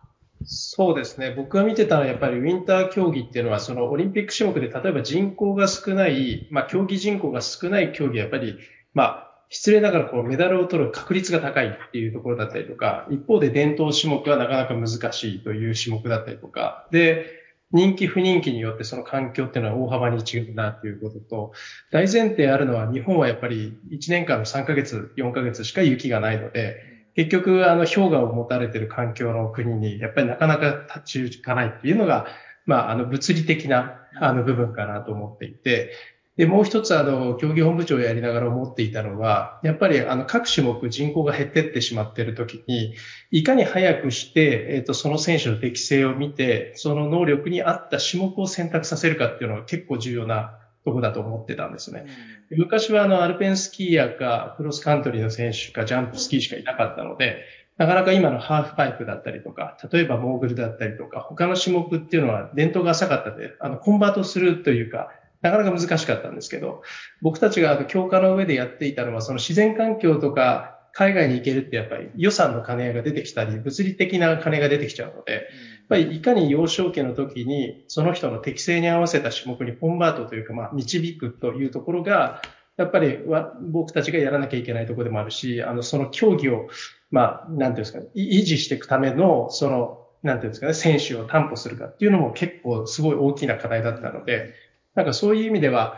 [0.44, 1.32] そうですね。
[1.36, 8.56] 僕が見てたのはやっぱりウィンター競技っていうのは、そのオリンピック種目で例えば人口が少ない、まあ競技人口が少ない競技はやっぱり、
[8.94, 21.52] まあ失礼ながらこうメダルを取る確率が高いっていうところだったりとか、一方で伝統種目はなかなか難しいという種目だったりとか、で、人気不人気によってその環境っていうのは大幅に違うなっていうことと、
[21.90, 26.76] 大前提あるのは日本はやっぱり1年間の3ヶ月、4ヶ月しか雪がないので、
[27.16, 32.26] 結局あの氷河を持たれている環境の国にやっぱりなかなか立ち行かないっていうのが、
[32.66, 35.92] まああの物理的なあの部分かなと思っていて、
[36.36, 42.94] で、もう一つ、あの、競技本部長をやりながら思っていたのは、やっぱり、あの、各種目人口が減ってってしまっているときに、
[43.30, 52.04] いかに早くして、えっ、ー、と、その選手の適性を見て、その能力に合った種目を選択させるかっていうのは結構重要なとこだと思ってたんですね。
[52.50, 57.44] うん、昔は、あの、アルペンスキーヤーか、クロスカントリーの選手か、ジャンプスキーしかいなかったので、
[57.76, 65.10] なかなか今のハーフパイプだったりとか、例えばモーグルだったりとか、他の種目っていうのは伝統が浅かったので、あの、コンバートするというか、
[65.44, 66.82] なかなか難しかったんですけど、
[67.20, 75.42] 僕たちが強化の上でやっていたのは、その自然環境とか海外に行けるってやっぱり予算の兼ね合いが出てきたり、物理的な金が出てきちゃうので、やっ
[75.90, 82.40] ぱりいかに幼少期の時にその人の適性に合わせた種目にコンバートというか、まあ、導くというところが、
[82.76, 83.18] やっぱり
[83.60, 86.68] 僕たちがやらなきゃいけないところでもあるし、あの、その競技を、
[87.10, 94.54] まあ、なんていうんですか、維持していくための、その、なんていうんですかね、選手を担保するかっていうのも結構すごい大きな課題だったので、
[94.94, 95.96] なんかそういう意味では、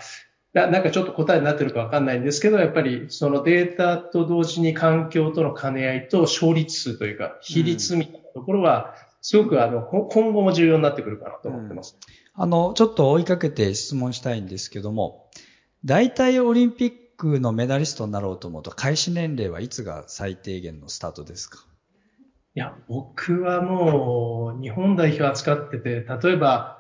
[0.53, 11.99] ななんかちょっと答えになってるかわかんないんですけど、やっぱりそのデータと同時に環境との兼ね合いと勝率数というか、比率みたいなところは、すごくあの、今後も重要になってくるかなと思ってます。
[12.37, 15.29] うん、あの、ちょっと追いかけて質問したいんですけども、
[15.85, 21.67] 大体オリンピックのメダリストになろうと思うと、開始年齢はいつが最低限のスタートですか？
[22.55, 26.76] いや、僕はもう、日本代表扱ってて、例えば、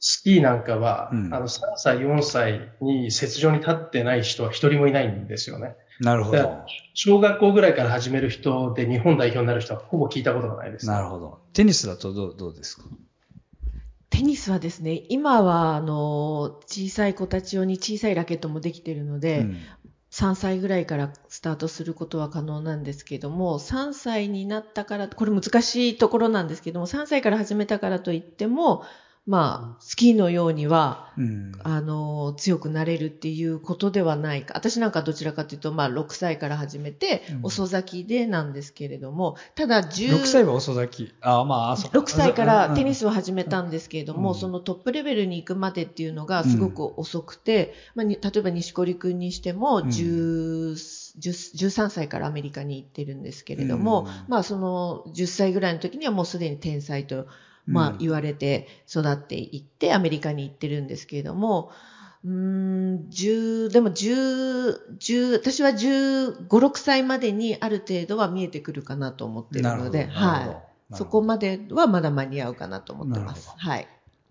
[0.00, 5.76] スキーなんかは、うん、あの、3歳、4歳に雪上に立ってない人は一人もいないんですよね。
[6.00, 6.64] なるほど。
[6.94, 10.92] 小学校ぐらいから始める人で日本代表になる人はほぼ聞いたことがないです、ね。
[10.92, 11.38] なるほど。
[11.52, 12.84] テニスだとどうどうですか？
[14.08, 19.56] テニスはですね、今は、あの、小さい子たち用に小さいラケットもできているので、うん、
[20.10, 28.84] 3歳ぐらいからスタートすることは可能なんですけども、3歳になったから、これ難しいところなんですけども、3歳から始めたからといっても、
[29.30, 34.54] まあ、スキーのようには、うん、あの、強くなれるっていうことではないか。
[34.56, 41.14] 私なんかどちらかというと、まあ、6歳から始めて、遅咲きでなんですけれども、ただ10、6歳は遅咲き。
[41.20, 50.72] あまあ、あ6歳からテニスを始めたんですけれども、うん、そのトップレベルに行くまでっていうのがすごく遅くて、うん、まあ、例えば西堀君にしても、10、
[51.20, 57.28] 13歳からアメリカに行ってるんですけれども、まあその10歳ぐらいの時にはもうすでに天才と
[57.66, 61.70] まあ言われて育っていってアメリカに行ってるんですけれども、
[62.24, 70.96] うん、十、でも十、十、私は十五、六歳までにある程度は見えてくるかなと思っているので、はい。
[70.96, 73.52] そこまではまだ間に合うかなと思ってます。
[73.56, 73.88] はい。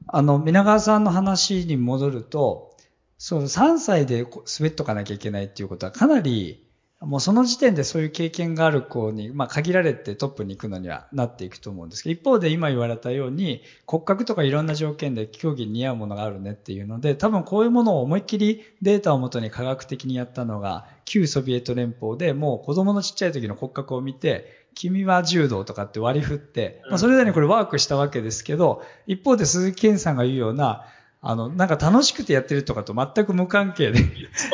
[0.07, 2.75] あの、皆川さんの話に戻ると、
[3.17, 6.68] その3歳で滑っとかなきゃいけないっていうことはかなり
[7.01, 30.83] もうその時点でそういう経験がある子に、まあ限られてトップに行くのにはなっていくと思うんですけど、一方で今言われたように骨格とかいろんな条件で競技に似合うものがあるねっていうので、多分こういうものを思いっきりデータをもとに科学的にやったのが旧ソビエト連邦でもう子供のちっちゃい時の骨格を見て、君は柔道とかって割り振って、まあそれなりにこれワークしたわけですけど、一方で鈴木健さんが言うような、
[31.21, 33.99] あの、なんか楽しくてやってるとかと全く無関係で、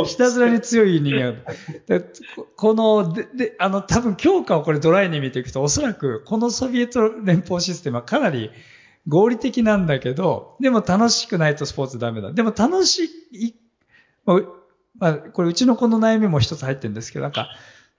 [0.06, 1.44] ひたすらに強い人間。
[1.88, 2.04] で
[2.56, 8.50] この、で、で、あの、多分強化をこれドライに見ていくと、おそらくこのソビエト連邦システムはかなり
[9.08, 12.32] 合理的なんだけど、でも楽しくないとスポーツダメだ。
[12.32, 13.56] でも楽しい、
[14.98, 17.50] まあ、これうちの子の悩みも一つ入ってるんですけど、なんか、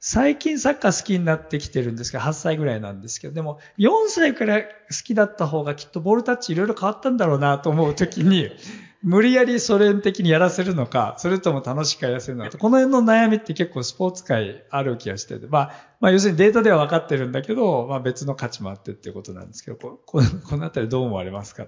[0.08, 4.68] 最近サッカー好きになってきてるんですけど、8歳ぐらいなんですけど、でも4歳から好
[5.04, 8.48] きだった方がきっとボールタッチいろいろ変わったんだろうなと思うときに、
[9.02, 20.22] 無理やりソ連的にやらせるのか、それとも楽しくやらせるのか、この辺の悩みって結構スポーツ界ある気がしてて、まあ、まあ要するにデータでは分かってるんだけど、まあ別の価値もあってっていうことなんですけど、こ こ
[20.56, 21.66] のあたりどう思われますか？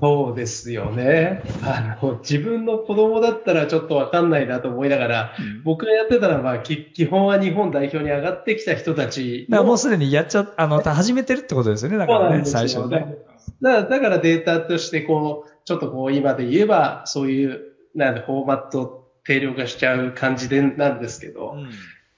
[0.00, 1.42] そうですよね。
[1.62, 9.46] あの、自分の子供だったらちょっとわかんないなと思いながら、うん、僕がやってたのは、基本は日本代表に上がってきた人たち。
[9.48, 13.16] だからもうすでにやっちゃ、あの、始めてるってことですよね、だからね、最初ね。
[13.60, 17.60] だから、だからデータとして、こう、ちょっとこう、今で言えば、そういう、
[17.94, 21.70] なんで、フォーマット定量化しちゃう感じで、なんですけど、うん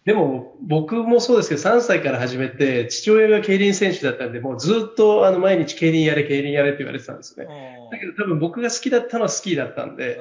[0.04, 7.46] でも、僕もそうですけど、3歳から始めて、父親が競輪選手だったんで、もうずっと、あの、毎日競輪やれ、競輪やれって言われてたんですね。
[7.90, 10.20] だけど多分僕が好きだったのはスキーだったんで、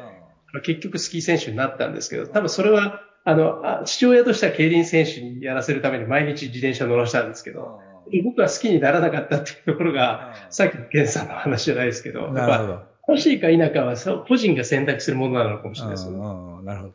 [0.63, 7.81] 結局スキー選手になったんですけど、多分それは、あの、父親としては競輪選手にやらせるために毎日自転車乗らしたんですけど、
[8.23, 12.93] 僕は好きにならなかったっていうところが、さっきのケンさんの話じゃないですけど、なるほど。
[13.09, 16.17] 欲しいか否かは個人が選択するものなのかもしれないですね。
[16.17, 16.93] なるほど。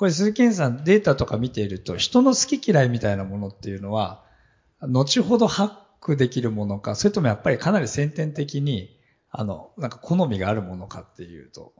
[0.00, 4.24] これ鈴木健さんデータとか見ていると、人の好き嫌いみたいなものっていうのは、
[4.80, 8.98] 後ほど発ッできるものか、それともやっぱりかなり先天的に、
[9.30, 11.74] あの、なんか好みがあるものかっていうと、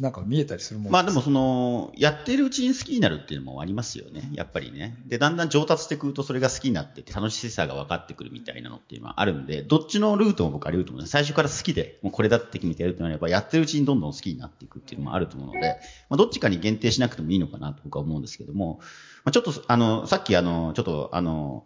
[0.00, 4.28] なんか見えたりするもんまあでもその、やってるうちに好きになるっていうのもありますよね。
[4.34, 4.98] やっぱりね。
[5.06, 15.78] で、だんだん上達してくるとそれが好きになってて楽しさが分かってくるみたいなのっていうのはあるんで、どっちのルートも僕あり得ると思う最初から好きで、もうこれだって決めてやるってなれば、やってるうちにどんどん好きになっていくっていうのもあると思うので、
[16.10, 18.80] まあどっちかに限定しなくてもいいのかなと僕は思うんですけども、
[19.24, 21.64] まあちょっと、あの、さっきあの、ちょっとあの、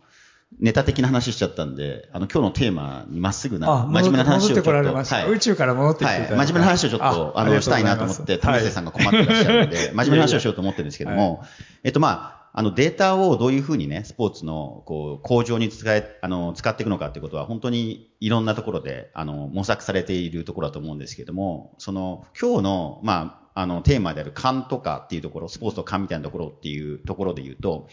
[0.59, 11.49] ネタ的な話しちゃったんで、あの、今日のテーマにまっすぐな、真面目な話をちょっと、はい、宇宙から戻ってきていただいて、はい、真面目な話をちょっと、あの、したいなと思って、田臥さんが困ってらっしゃるので、 真面目な話をしようと思ってるんですけども、はい、
[11.85, 27.89] えっと、まあ、あのデータをどういうふうにね、スポーツのこう向上に使え、あの、使っていくのかってことは本当にいろんなところで、あの、模索されているところだと思うんですけれども、その、今日の、まあ、あの、テーマである勘とかっていうところ、スポーツと勘みたいなところっていうところで言うと、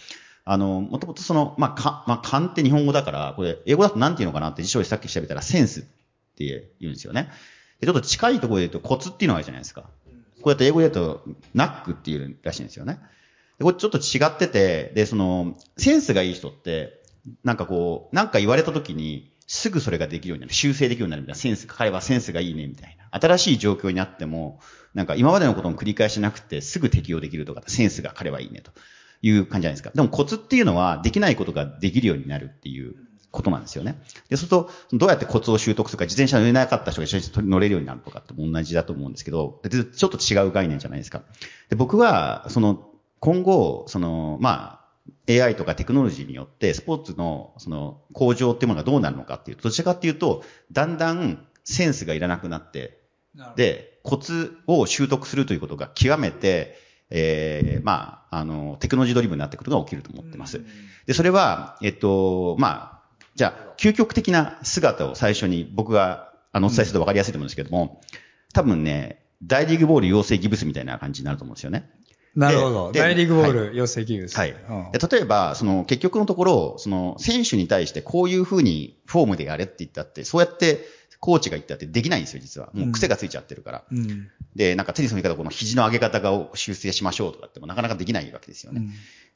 [0.46, 5.84] あの、もともとその、まあ、か、まあ、勘って日本語だから、これ、英語だと何て言うのかなって辞書でさっき調べたらセンスっ
[6.36, 7.30] て言うんですよね。
[7.80, 9.84] で、ちょっと近いところで言うとコツっていうのがあるじゃないですか。
[10.42, 11.24] こうやって英語で言うと、
[11.54, 13.00] ナックっていうらしいんですよね。
[13.58, 17.02] で、これちょっと違ってて、で、その、センスがいい人って、
[17.46, 20.54] なんかこう、なんか言われた時に、すぐそれができるようになる。
[20.54, 21.40] 修正できるようになるみたいな。
[21.40, 23.20] センス、彼はセンスがいいね、みたいな。
[23.20, 24.60] 新しい状況になっても、
[24.94, 28.72] なんか今までのことも繰り返しなくて、すぐ適用できるとか、センスが彼はいいね、と
[29.24, 29.92] いう感じじゃないですか。
[29.96, 32.94] でもコツっていうのは、できないことができるようになるっていう
[33.32, 34.02] ことなんですよね。
[34.30, 39.62] で、そうすると、どうやってコツを習得するか、自転車乗れなかった人が一緒に乗れるようになるとかっても同じだと思うんですけど、
[39.96, 41.24] ちょっと違う概念じゃないですか。
[41.70, 44.82] で僕は、その、今後、その、ま
[45.30, 53.00] あ、AI とかテクノロジーによってスポーツのその向上っていうものがどうなるのかっていうと、どちらかっていうと、だんだんセンスがいらなくなって、
[53.56, 56.78] で、コツを習得するということが極めて、
[57.16, 60.62] ええー、まあ、あの、テクノロジードリブンになっていくことが起きると思ってます。
[61.06, 68.02] で、それは、えっと、まあ、じゃあ、究極的な姿を最初に僕が、あの、お伝えすると分かりやすいと思うんですけども、
[68.54, 71.90] 多分ね、大リーグボール養成ギブスみたいな感じになると思うんですよね。
[72.36, 72.92] なるほど。
[72.92, 74.36] 大リーグボール養成ギブス。
[74.36, 74.54] はい。
[74.68, 80.86] はい、例えば、その、結局のところ、その、選手に対してこういうふうにフォームでやれって言ったって、そうやって、
[81.20, 82.70] コーチが言ったってできないんですよ、実は。
[82.74, 83.84] もう癖がついちゃってるから。
[83.90, 88.82] うん、で、なんかテニスの言い方、この肘の上げ方が修正しましょうとかってもなかなかできないわけですよね。
[88.82, 88.94] うん、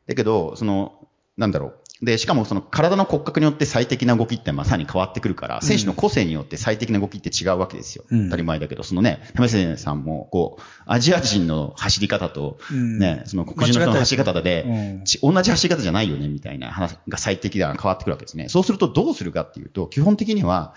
[0.07, 1.79] だけど、その、なんだろう。
[2.01, 8.03] で、しかもその体の骨格によって最適な動きってまさに変わってくるから、選手の個性によって最適な動きって違うわけですよ。
[8.09, 18.47] うん、当たり前だけど、そのね、為末さんも、こう、アジア人の走り方と、ね、その黒人の人の走り方で、同じ走り方じゃないよね、みたいな話が最適だ変わってくるわけですね。
[18.49, 20.75] そうするとどうするかっていうと、基本的には、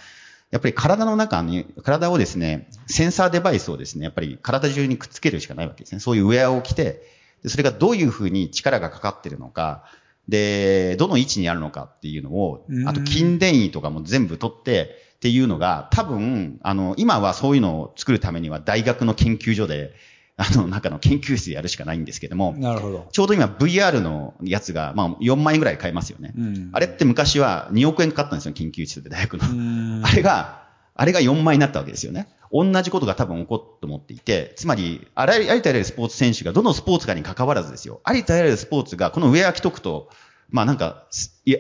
[0.50, 6.00] やっぱり体の中に、体をですね、センサーデバイスをですね、やっぱり体中にくっつけるしかないわけですね。
[6.00, 7.02] そういうウェアを着て、
[7.46, 9.84] それがどういうふうに力がかかってるのか、
[10.30, 19.92] で、どの位置にあるのかっていうのを、あと筋電位とかも全部取って、っていうのが、多分、あの、今はそういうのを作るためには大学の研究所で、
[20.40, 23.08] あの、中の研究室でやるしかないんですけども、なるほど。
[23.12, 26.32] ちょうど今 VR のやつが、まあ4万円ぐらい買えますよね。
[26.34, 30.06] うん、あれって昔は2億円かかったんですよ、研究室で大学の。
[30.06, 30.59] あれが、
[31.00, 32.28] あれが4万円になったわけですよね。
[32.52, 35.32] 同じことが多分起こると思っていて、つまり、あり
[35.62, 38.02] とあらゆるスポーツ選手がどのスポーツかに関わらずですよ。
[38.04, 40.10] ありとあらゆるスポーツがこのウェア着とくと、
[40.50, 41.06] まあなんか、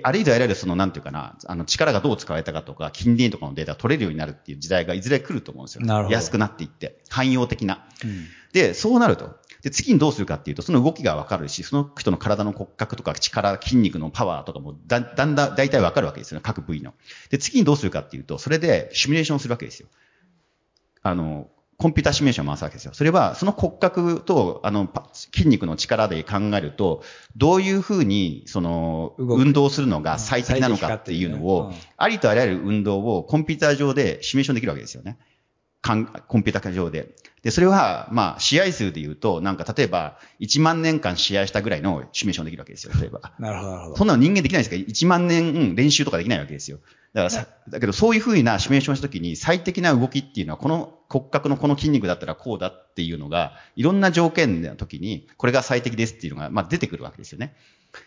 [0.02, 5.86] ありとあらゆるそのなんていうかな、あの力がどう使われたかとか、近隣とかのデータが取れるようになるっていう時代がいずれ来ると思うんですよ。
[5.86, 6.14] なるほど。
[6.14, 7.86] 安くなっていって、汎用的な。
[8.04, 9.39] うん、で、そうなると。
[9.62, 16.42] で、次にどうするかっていうと、その動きがわかるし、その人の体の骨格とか力、筋肉のパワーとかもだ、だんだん、大体わかるわけですよね。
[16.44, 16.94] 各部位の。
[17.30, 19.88] で、次にどうするかっていうと、それでシミュレーションするわけですよ。
[21.02, 21.48] あの、
[21.80, 22.92] コンピューターシミュレーションを回すわけですよ。
[22.92, 27.02] それは、その骨格と、あの、筋肉の力で考えると、
[27.36, 35.16] どういうふうに、その、運動するのが最適なのかっていうのを、ありとあらゆる運動をコンピューター上でシミュレーションできるわけですよね。
[35.82, 36.04] コン
[36.44, 37.14] ピューター上で。
[37.42, 43.32] で、それは、まあ、試合数で言うと、なんか、例えば、1万年間試合したぐらいのシミュレーションできるわけですよ、例えば。
[43.38, 43.96] なるほど、なるほど。
[43.96, 44.76] そんなの人間できないですか？
[44.76, 46.80] ら、1万年練習とかできないわけですよ。
[47.14, 57.56] だからさ、だけどそういうふうなシミュレーションしたときに最適な動きっていうのは、この骨格のこの筋肉だったらこうだっていうのが、いろんな条件の時に、これが最適ですっていうのが、まあ出てくるわけですよね。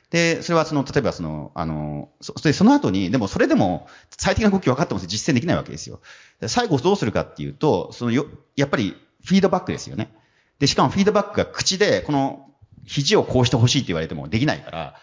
[0.10, 6.02] で、それはその、例えばその、あの、そでその後に、でもそれでも最適な動き分かっても実践できないわけですよ。
[6.48, 10.14] 最後どうするかっていうと、そのよ、やっぱりフィードバックですよね。
[10.60, 12.50] で、しかもフィードバックが口で、この
[12.86, 14.96] 肘をこうしてほしいって言われてもできないから、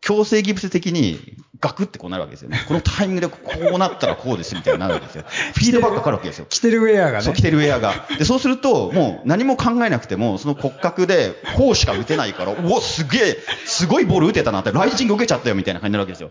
[0.00, 2.58] 強制ギブス的にガクってこうなるわけですよね。
[2.66, 3.38] このタイミングでこ
[3.74, 5.24] うなったらこうですみたいになるわけですよ。
[5.54, 6.46] フィードバックかかるわけですよ。
[6.48, 7.24] 着てるウェアがね。
[7.24, 8.06] そう、着てるウェアが。
[8.18, 16.30] で、そうすると、もう何も考えなくても、その骨格でこうしか打てないから、おお、すげえ、すごいボール打てたなって、ライジング受けちゃったよみたいな感じになるわけですよ。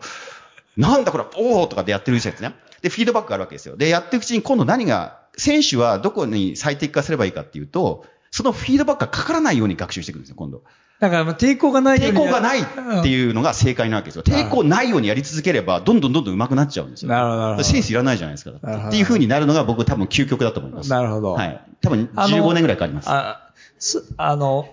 [0.76, 2.56] なんだこれ、おーとかでやってるうちですね。
[2.82, 3.78] で、フィードバックがあるわけですよ。
[3.78, 10.64] で、やっていくうちに今度何が、選手はどこに最適化すればいいかっていうと、そのフィードバックがかからないように学習していくんですよ、今度。
[11.00, 12.66] だから抵抗がない抵抗がないっ
[13.04, 14.24] ていうのが正解なわけですよ。
[14.24, 17.10] 抵抗ないようにやり続ければ、どんどんどんどん上手くなっちゃうんですよ。
[17.10, 17.64] なるほど、なるほど。
[17.64, 18.52] センスいらないじゃないですか。
[18.88, 20.90] っていう風になるのが僕多分究極だと思います。
[20.90, 21.34] なるほど。
[21.34, 21.62] はい。
[21.82, 23.10] 多分15年ぐらいかかります。
[23.10, 24.68] あ、す、あの、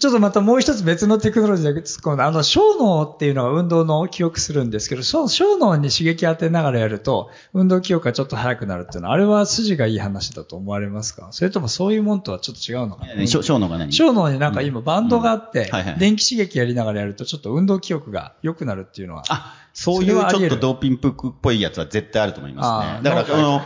[0.00, 2.26] ちょっとまたもう一つ別のテクノロジーで突っ込んだ。
[2.26, 5.28] あの、小脳っていうのが運動の記憶するんですけど、小
[5.58, 9.08] 脳に刺激当てながらやると、運動記憶がちょっと速くなるっていうの。
[9.08, 11.28] は、あれは筋がいい話だと思われますか？
[11.32, 13.26] それともそういうもんとはちょっと違うのかな？
[13.26, 19.24] 小脳が何小脳になんか今バンドがあって電気刺激やりながらやるとちょっと運動記憶が良くなるっていうのは。
[19.28, 23.10] あ、そういうちょっとドーピングっぽいやつは絶対あると思いますね。
[23.10, 23.60] だから、この、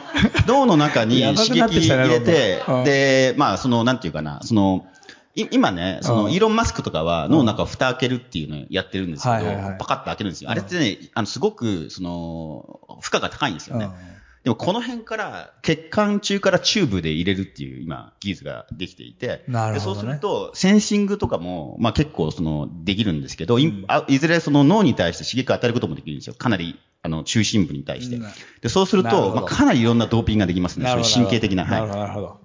[0.46, 4.84] 脳の中に 刺激入れて、で、まあ、その、なんていうかな、その、
[5.34, 9.34] 今ね、その、イーロン・マスクとかは脳の中を蓋開けるっていうのをやってるんですけど、
[9.78, 10.50] パカッと開けるんですよ。
[10.50, 13.90] あれってね、あの、すごく、その、負荷が高いんですよね。
[14.44, 26.34] でもこの辺から血管中からチューブで入れるっていう今技術ができていて、なるほど、ね、そうするとセンシングとかもまあ結構そのできるんですけど、うん、いずれその脳に対して刺激を与えることもできるんですよ。
[26.34, 28.20] かなりあの中心部に対して。
[28.60, 30.90] でそうするとまあかなりいろんなドーピングができますね。
[30.90, 31.64] そういう神経的な。
[31.64, 32.43] なるほど、なるほど。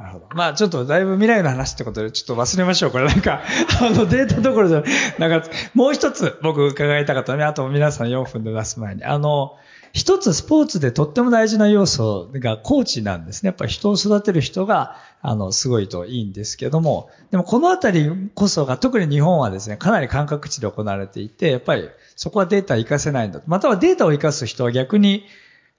[0.00, 0.26] なるほど。
[0.34, 2.90] まあちょっとだいぶ未来の話ってことでちょっと忘れましょう。
[2.90, 3.42] これなんか、
[3.80, 4.82] あのデータどころじゃ
[5.18, 7.44] なんか、もう一つ僕伺いたかったね。
[7.44, 9.04] あと皆さん4分で出す前に。
[9.04, 9.56] あの、
[9.92, 13.48] 一つスポーツでとっても大事な要素がコーチなんですね。
[13.48, 23.40] やっぱ人を育てる人が、あの、すごいといいんですけども、でもこのあたりこそが、特に日本はですね、かなり感覚値で行われていて、やっぱりそこはデータを活かせないんだ。
[23.46, 25.24] またはデータを活かす人は逆に、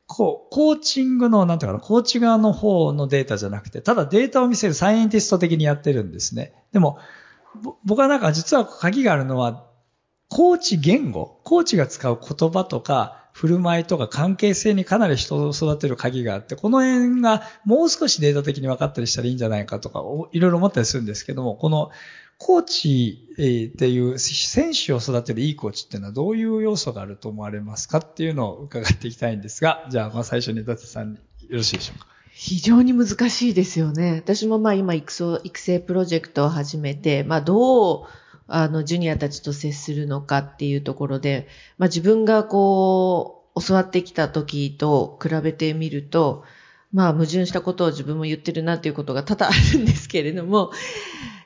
[0.09, 6.51] こう、コーチングの、なんていうかな、コーチ側の方のデータじゃなくて、ただデータを見せるサイエンティスト的にやってるんですね。
[6.73, 6.97] でも、
[7.85, 9.67] 僕はなんか実は鍵があるのは、
[10.27, 20.01] コーチ言語、コーチが使う言葉とか、振る舞いとか関係性にかなり人を育てる鍵があって、この辺がもう少しデータ的に分かったりしたらいいんじゃないかとか、
[20.31, 21.91] いろいろ思ったりするんですけども、この
[22.39, 31.17] コーチっていう選手を育てるいいコーチっていうのはどういう要素があると思われますかっていうのを伺っていきたいんですが、じゃあまあ最初に伊達さんに
[31.49, 32.07] よろしいでしょうか。
[32.31, 34.21] 非常に難しいですよね。
[34.25, 38.05] 私もまあ今育成プロジェクトを始めて、まあどう
[38.47, 46.43] あの、ジュニアたちと接するのかっていうところで、まあ自分がこう、教わってきた時と比べてみると、
[46.91, 50.71] まあ矛盾したことを自分も言ってるなっていうことが多々あるんですけれども、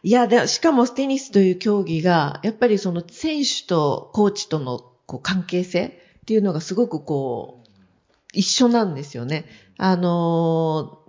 [0.03, 5.85] いや、で、しかもテニスという競技が、やっぱりその選手とコーチとのこう関係性
[6.21, 7.69] っていうのがすごくこう、
[8.33, 9.45] 一緒なんですよね。
[9.77, 10.99] あの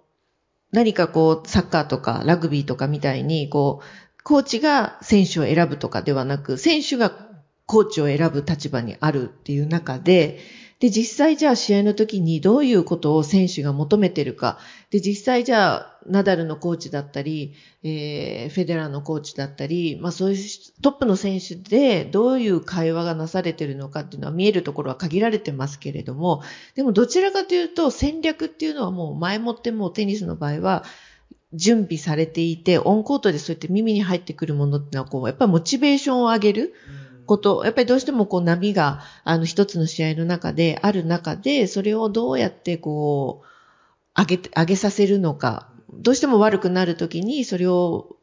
[0.72, 7.12] 何かこう、サッカーとかラグビーとかみたいに、こう、コーチが選手を選ぶとかではなく、選手が
[7.66, 10.40] コーチを選ぶ立場にあるっていう中で、
[10.80, 14.58] で、実際じゃあ試合の時にどういうことを選手が求めてるか。
[14.90, 20.38] で、実際じゃあ、ナダルのコーチだったり、えー、フェデラーのコーチだったり、まあそういう
[20.82, 26.42] トップの選手でどういう会話がなされてるのかっていうのは見えるところは限られてますけれども、
[26.74, 30.84] でもどちらかというと戦略っていうのはもう前もってもうテニスの場合は、
[31.54, 36.74] 準備されていて、オンコートでそうやって耳に入ってくるものっていうのは、こう、やっぱりモチベーションを上げる
[37.26, 48.16] こと、やっぱりどうしてもこう波が、あの一つの試合の中である中で、それをどうやってこう、上げて、上げさせるのか、どうしても悪くなるときに、それを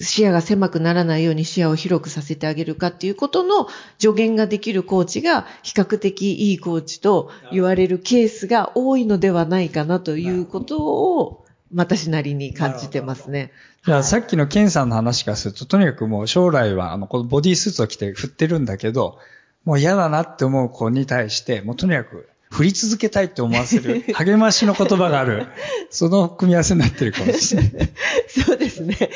[0.00, 3.68] 視野が狭くならないように視野を広くさせてあげるかっていうことの
[3.98, 11.44] 助言ができるコーチが比較的いいコーチと言われるケースが多いのではないかなということを
[11.74, 13.52] 私なりに感じてますね。
[13.84, 19.18] じゃあ、さっきのケンさんの話からすると、とにかくもう将来は、あの、このボディースーツを着て振ってるんだけど、
[19.64, 25.46] もう嫌だなって思う子に対して、もうとにかく振り続けたいって思わせる、 励ましの言葉がある、
[25.90, 27.72] その組み合わせになってるかもしれない。
[28.28, 29.10] そうですね。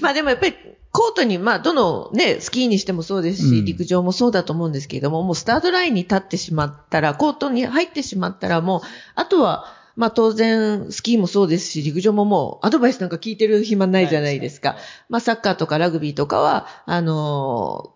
[0.00, 0.54] まあでもやっぱり、
[0.92, 8.80] コートに、まあ、どのね、スキーにしてもそうですし、陸上もそうだと思うんですけれども、もうスタートラインに立ってしまったら、コートに入ってしまったら、もう、
[9.16, 14.76] あとは、まあ当然、スキーもそうですし、陸上ももうアドバイスなんか聞いてる暇ないじゃないですか。
[15.08, 17.94] まあサッカーとかラグビーとかは、あの、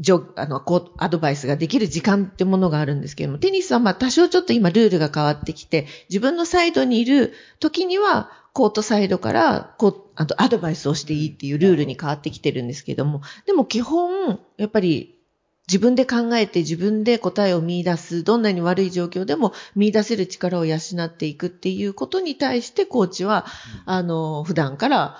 [0.00, 15.17] ジョあの、こう、アドバイスができる時間ってものがあるんですけども、テニスはまあ多少ちょっと今ルールが変わってきて、自分のサイドにいる時には、コートサイドから、こう、あとアドバイスをしていいっていうルールに変わってきてるんですけども、でも基本、やっぱり
[15.68, 23.44] 自分で考えて自分で答えを見出す、どんなに悪い状況でも見出せる力を養っていくっていうことに対してコーチは、
[23.84, 25.18] あの、普段から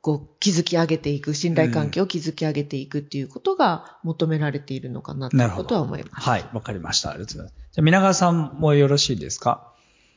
[0.00, 6.28] こう築き上げていく、信頼関係を築き上げていくっていうことが求められているのかなということは思います。
[6.28, 7.10] はい、わかりました。
[7.10, 7.72] ありがとうございます。
[7.72, 9.70] じゃあ、皆川さんもよろしいですか？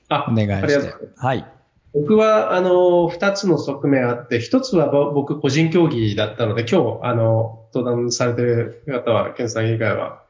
[0.07, 0.93] あ、お願いして。
[1.17, 1.45] はい。
[1.93, 10.23] 僕は、あの、二つの側面あって、一つは僕個人競技だったので、今日、あの、登壇されてる方は、ケンさん以外は、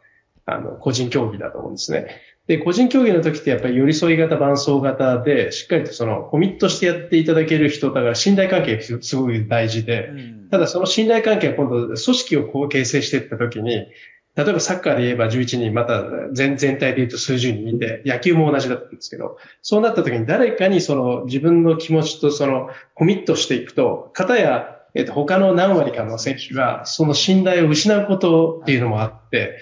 [0.46, 2.08] あの、個人競技だと思うんですね。
[2.48, 10.10] で、個人競技の時ってやっぱり寄り添い型、伴走型で、しっかりとそのコミットしてやっていただける人、だから信頼関係がすごい大事で、
[10.52, 13.88] ただその信頼関係は今度組織をこう形成していった時に、
[14.36, 29.60] 例えばサッカーで言えば11人、また全全体で言うと数十人で、野球も同じだったんですけど、そうなった時に誰かにその自分の気持ちとそのコミットしていくと、方や、えっと、他の何割かの選手がその信頼を失うことっていうのもあって、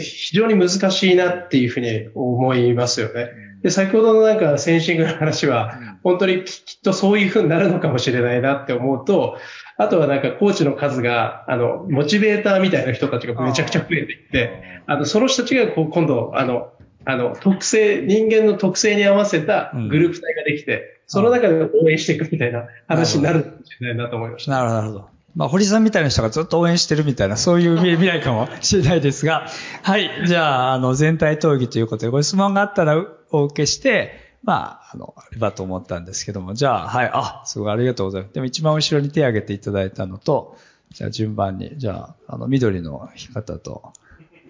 [0.00, 3.28] 非常に難しいなっていうふうに思いますよね。
[3.62, 9.36] で、先ほどのなんかセンシングの話は、本当にきっとそういうふうになるのかもしれないなって思うと、
[9.76, 16.72] あとはなんかコーチの数が、あの、モチベーターみたいな人たちがめちゃくちゃ増えていって、あの、その人たちがこう今度、あの、
[17.04, 24.50] あの、特性、人間の特性に合わせたグループ体ができて、その中で応援していくみたいな話になるかもしれないなと思いました。
[24.52, 25.17] なるほど、なるほど。
[25.34, 29.46] まあ、堀さんみたいな人がずっと応援してるみたいな、そういう未来 かもしれないですが、
[29.82, 30.10] はい。
[30.26, 38.34] じゃあ、あの、全体討議ということで、ご質問があったらお受けして、まあ、あの、あればと思ったんですけども、じゃあ、はい、あ、すごいありがとうございます。
[38.34, 40.56] でも一番後ろに手を挙げていただいたのと、
[40.90, 43.92] じゃあ順番に、じゃあ、あの、緑の方と、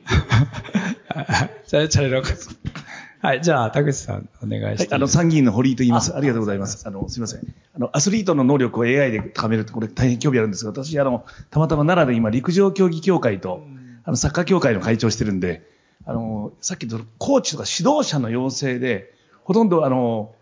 [1.66, 2.30] じゃあ、チャレロカ
[3.20, 6.14] はい、じゃあ、田口さん、お願いして、はい、あの、参議院の堀井と言います。
[6.14, 6.86] ありがとうございます。
[6.86, 7.40] あの、すみません。
[7.74, 13.64] あの、アスリートの能力を AI で高めるって、これ大変興味あるんですが、私、あの、たまたま奈良で今、陸上競技協会と、
[14.04, 15.68] あの、サッカー協会の会長してるんで、
[16.04, 19.12] あの、さっきのコーチとか指導者の要請で、
[19.42, 20.32] ほとんど、あの、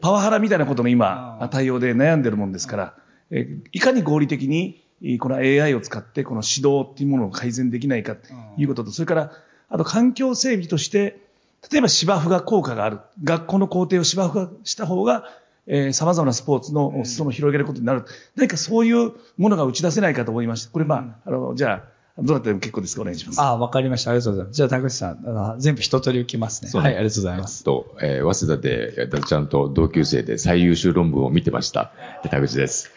[0.00, 2.94] パワハラみたいなことの今、対応で悩んでるもんですから、
[3.30, 4.82] えいかに合理的に、
[5.20, 9.30] この AI を使って、この指導っていうものを改善できないかということと、それから、
[9.68, 11.23] あと環境整備として、
[11.70, 13.00] 例えば芝生が効果がある。
[13.22, 15.24] 学校の校庭を芝生がした方が、
[15.66, 18.04] えー、様々なスポーツの裾野を広げることになる。
[18.36, 23.40] 何かそういうものが打ち出せないかと思いまして、これまあ、あの、じゃあ、どうなっても結構ですお願いします。
[23.40, 24.10] ああ、わかりました。
[24.10, 24.56] ありがとうございます。
[24.56, 26.80] じゃあ、田口さん、あの全部一通り受けますね。
[26.80, 27.64] はい、ありがとうございます。
[27.64, 31.92] と、えー、早稲田で、ちゃんと同級生で最優秀論文を見てました。
[32.30, 32.90] 田口です。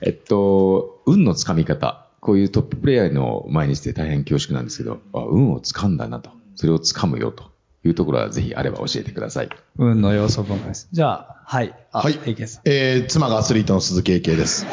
[0.00, 2.06] えっと、運のつかみ方。
[2.20, 6.30] こういうトッププレイヤーの前にして大変恐縮なんですけど、あ運をつかんだなと。
[6.54, 7.51] それをつかむよと。
[7.84, 9.48] いうところはぜひあれば教えてください。
[9.78, 10.88] 運の要素分解です。
[10.92, 11.74] じゃあ、はい。
[11.92, 12.18] はい。
[12.64, 14.66] えー、妻がアスリートの鈴木英慶です。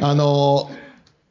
[0.00, 0.70] あの、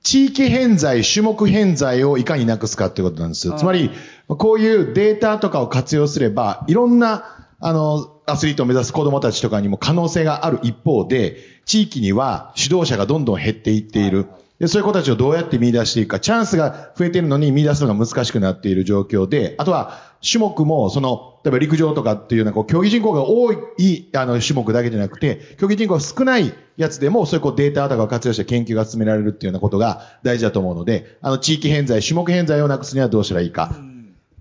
[0.04, 3.54] 地域偏在、種目偏在をいかになくすかっていうことなんですよ。
[3.54, 3.92] つまり、
[4.28, 14.28] こういうデータとかを活用すれば、いろんな、あの、アスリートを目指す子供たちとかにも可能性がある一方で、地域には指導者がどんどん減っていっている。
[14.62, 23.58] で、そういう子たちをどうやって見出していくか、チャンスが増えてるのに見出すのが難しくなっている状況で、あとは、種目も、その、例えば陸上とかっていうような、こう、競技人口が多い、
[24.16, 33.76] あの、種目だけじゃなくて、競技人口が少ないやつでも、そういうこう、データとかを活用して研究が進められるっていうようなことが大事だと思うので、あの、地域偏在、種目偏在をなくすにはどうしたらいいか。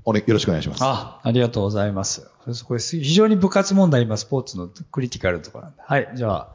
[0.05, 0.81] おね、よろしくお願いします。
[0.85, 2.29] あ、ありがとうございます。
[2.67, 5.83] これ、非常に部活問題、今、スポーツのクリティカルところなんで。
[5.83, 6.49] はい、じゃあ、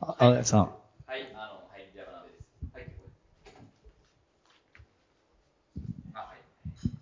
[0.00, 0.70] あ、あさん。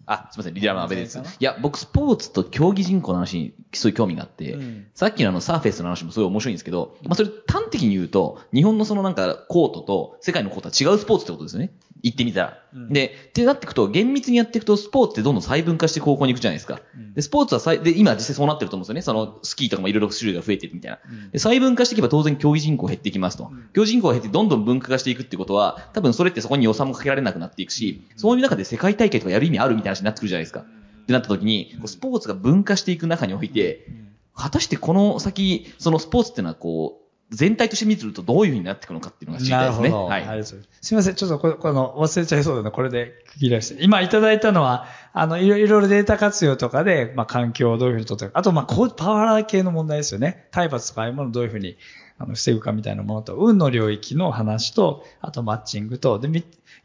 [0.07, 1.19] あ、すみません、リリアマアベです。
[1.19, 11.73] いや、僕、スポーツと競技人口の話にすごい興味があって、うん、さっきのあのサーフェスの話もすごい面白いんですけど、まあそれ端的に言うと、日本のそのなんかコートと世界のコートは違うスポーツってことですよね。
[12.05, 12.59] 言ってみたら。
[12.75, 16.83] うん、で、ってなっていくと、厳密にやっていくと、スポーツってどんどん細分化して高校に行くじゃないですか。
[16.95, 19.01] うん、で、スポーツはさい、で、今実際そうなってると思うんですよね。
[19.01, 20.99] その、スキーとかもいろいろ種類が増えてるみたいな。
[21.33, 23.51] で、細分化していけば当然競技人口減っていきますと。
[23.73, 30.61] 競技人口が減ってどんどん分化化していくってことは、多分それってそこに予算もかけられなくなっていくし、そういう中で世界大会とかやる意味あるみたいな話になってくるじゃないですか。
[30.61, 33.87] ってなった時に、スポーツが分化していく中において、
[34.35, 39.91] 果たしてこの先、そのスポーツっていうのはこう、全体として見てるとどういうふうになっていくのかっていうのが知りたいですね。
[39.91, 40.45] はい。
[40.45, 40.55] す
[40.93, 41.15] みません。
[41.15, 42.71] ちょっとここの忘れちゃいそうだな。
[42.71, 43.83] これで区切らして。
[43.83, 50.49] 今いただいたのは、あの、いろいろデータ活用とかで、まあ、環境をどういうふうにとってあと、まあ、こう、パワハラ系の問題ですよね。
[50.51, 51.77] 体罰とかああいうものをどういうふうに、
[52.17, 56.29] あの、防ぐかみたいなものと、運の領域の話と、あとマッチングと、で、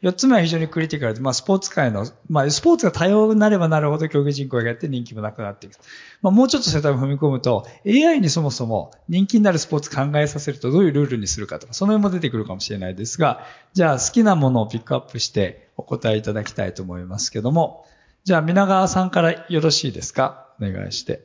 [0.02, 5.74] 4つ目は非常にクリティカルで、まあ、スポーツ界の、まあ、スポーツが多様になればなるほど競技人口が減って人気もなくなっていく。
[6.22, 17.86] まあ、もうちょっと世帯を踏み込むと、AI にそもそも人気になるスポーツ考えさせるとどういうルールにするかとか、その辺も出てくるかもしれないですが、じゃあ好きなものをピックアップしてお答えいただきたいと思いますけども、
[18.24, 20.48] じゃあ皆川さんからよろしいですか？
[20.60, 21.22] お願いして。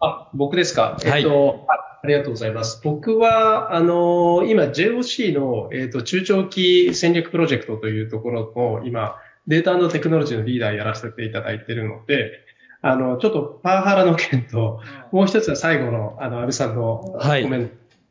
[0.00, 0.98] あ、僕ですか？
[1.04, 2.82] えっと、はいありがとうございます。
[2.84, 12.40] 僕は、あの、今 JOC の、えっ、ー、と、中長期戦略プロジェクトというところの、今、データテクノロジーのリーダーやらせていただいているので、
[12.82, 14.80] あの、ちょっとパワハラの件と、
[15.12, 17.48] もう一つは最後の、あの、安倍さんのコメント、はい、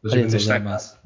[0.06, 1.00] 自分でしたいます。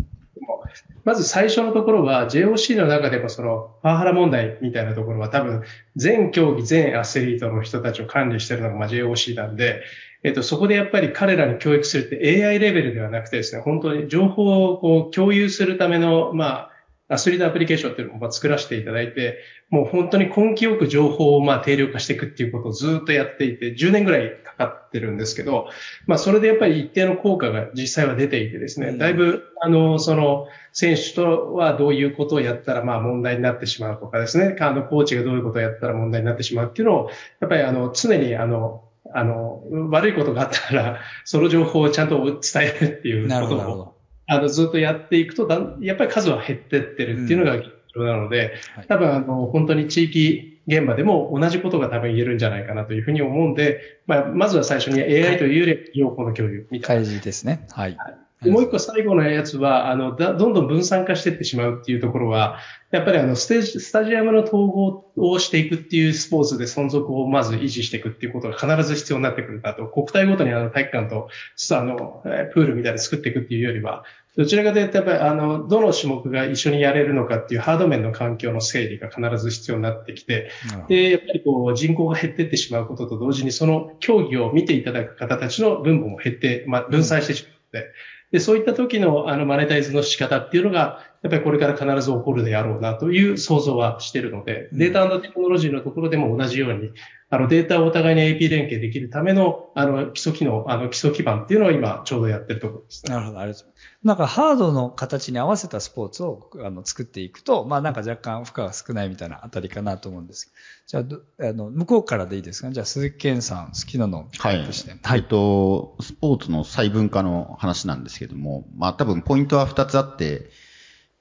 [1.04, 5.64] まず最初のところは JOC の中でもそのパワハラ問題みたいなところは多分
[5.96, 9.84] 全競技、全アスリートの人たちを管理してるのがまあ JOC なんで、
[10.28, 16.72] えっと、そこでやっぱり彼らに教育するって AI レベルではなくてですね、本当に情報をこう共有するための、まあ、
[17.08, 25.70] アスリートアプリケーションっていうのを作らせていただいて、もう本当に根気よく情報をまあ定量化していくっていうことをずっとやっていて、10年ぐらいかかってるんですけど、
[26.06, 37.10] まあそれでやっぱり一定の効果が実際は出ていてですね、だいぶ、あの、その、選手とはどういうことをやったらまあ問題になってしまうとかですね、あの、コーチがどういうことをやったら問題になってしまうっていうのを、
[37.40, 38.84] やっぱりあの、常にあの、
[39.14, 43.96] あの、悪いことがあったら、 その情報をちゃんと伝えるっていうことを、
[44.28, 57.02] あの、ずっとやっていくとだん、やっぱり数は減ってってるっていうのが現状なので、うん、多分あの、本当に地域現場でも同じことが多分言えるんじゃないかなというふうに思うんで、まあ、まずは最初に AI というより情報の共有みたいな。
[57.02, 57.66] 開示ですね。
[57.72, 57.96] はい。
[57.96, 62.60] はいもう一個最後のやつは、あの、どんどん分散化していってしまうっていうところは、
[62.92, 71.30] やっぱりあの、ステージ、スタジアムの統合をしていくっていうスポーツで存続をまず維持していくっていうことが必ず必要になってくるんだと、国体ごとにあの、体育館と、
[71.72, 72.22] あの、
[72.54, 74.04] プールみたいに作っていくっていうよりは、
[74.38, 80.52] どちらかというと、やっぱりあの、どの種目が一緒にやれるのかっていうハード面の環境の整理が必ず必要になってきて、
[80.88, 87.84] で、やっぱりこう、人口が減っていってしまうことと同時に、その競技を見ていただく方たちの分母も減って、まあ、分散してしまって、うん
[88.32, 96.92] で、そういった時のあのマネタイズの仕方っていうのが、やっぱりこれから必ず起こるであろうなという想像はしているので、データテクノロジーのところでも同じように、
[97.30, 103.98] あのデータをお互いに AP 連携できるための、あの基礎機能、あの基礎基盤っていうのを今ちょうどやってるところです、ね、なるほど、ありがとうございます。
[104.04, 110.54] なんかハードの形に合わせたスポーツをあの作っていくと、まあなんか若干負荷が少ないみたいなあたりかなと思うんです
[110.86, 112.72] じゃあ、あの、向こうからでいいですか？
[112.72, 114.58] じゃあ鈴木健さん、好きなのはい。
[114.60, 115.20] はい。
[115.20, 120.50] えっと、スポーツの細分化の話なんですけども、まあ多分ポイントは2つあって、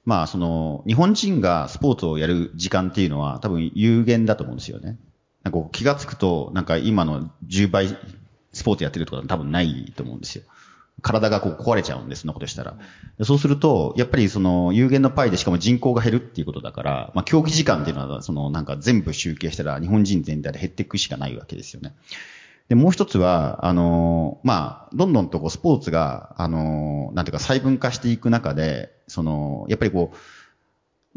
[0.07, 4.97] まあその、日本人がスポーツをやる時間っていうのは多分有限だと思うんですよね。
[5.43, 7.97] なんか気がつくと、なんか今の10倍
[8.53, 10.45] スポーツやってるとか多分ないと思うんですよ。
[11.01, 12.77] 体がこう壊れちゃうんです、そんなことしたら。
[13.23, 21.93] そうすると、やっぱりその有限のパイでしかも人口が減るっていうことだから、まあ競技時間っていうのは、そのなんか全部集計したら日本人全体で減っていくしかないわけですよね。
[22.69, 30.17] で、もう一つは、あの、まあ、どんどんとこうスポーツが、あの、なんていうか細分化していく中で、その、やっぱりこう、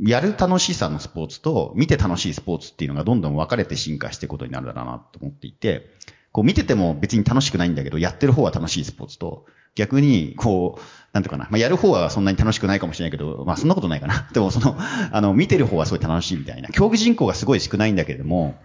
[0.09, 5.90] やる楽しさのスポーツと見て楽しいスポーツっていうのがどんどん分かれて進化していくことになるだろうなと思っていて、
[6.32, 10.81] こう見てても別に楽しくないんだけど、やってる方は楽しいスポーツと、逆に、こう、
[11.12, 14.29] なんていうかな、まあ、やる方はそんなに楽しくないかもしれないけど、まあ、そんなことないかな。
[14.33, 16.68] でも、その、あの、見てる方はすごい楽しいみたいな。
[16.68, 18.57] 競技人口がすごい少ないんだけれども、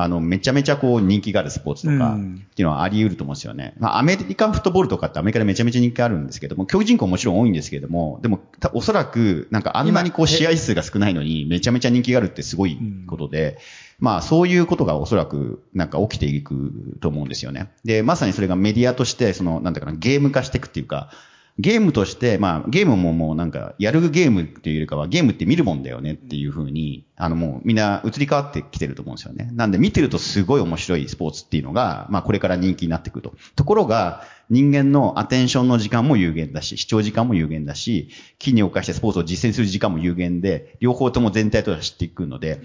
[0.00, 2.18] あの、めちゃめちゃこう人気があるスポーツとか、っ
[2.54, 3.74] ていうのはあり得ると思うんですよね。
[3.80, 8.38] まあ、アメリカンフットボールとかってアメリカでめちゃめちゃ人気あるんですけども、競技人口もちろん多いんですけれども、でも、
[8.74, 12.78] おそらく、なんかあんなにこう試合数が少ないのに、めちゃめちゃ人気があるってすごい
[13.08, 13.58] ことで、
[13.98, 17.72] まあそういうことがおそらくなんか起きていくと思うんですよね。
[17.84, 21.10] で、まさにそれがメディアとして、その、なんだかな、ゲーム化していくっていうか、
[21.58, 29.50] ゲームとして、まあ、ゲームももうなんか、やるゲームっていうよりかは、ゲームって見るもんだよねっていうふうに、あのもうみんな移り変わってきてると思うんですよね。
[29.54, 33.34] なんで見てるとすごい面白いスポーツっていうのが、まあこれから人気になってくると。
[33.56, 42.60] ところが、人間のアテンションの時間も有限だし、視聴時間も有限だし、木に犯してスポーツを実践する時間も有限で、両方とも全体として知っていくので、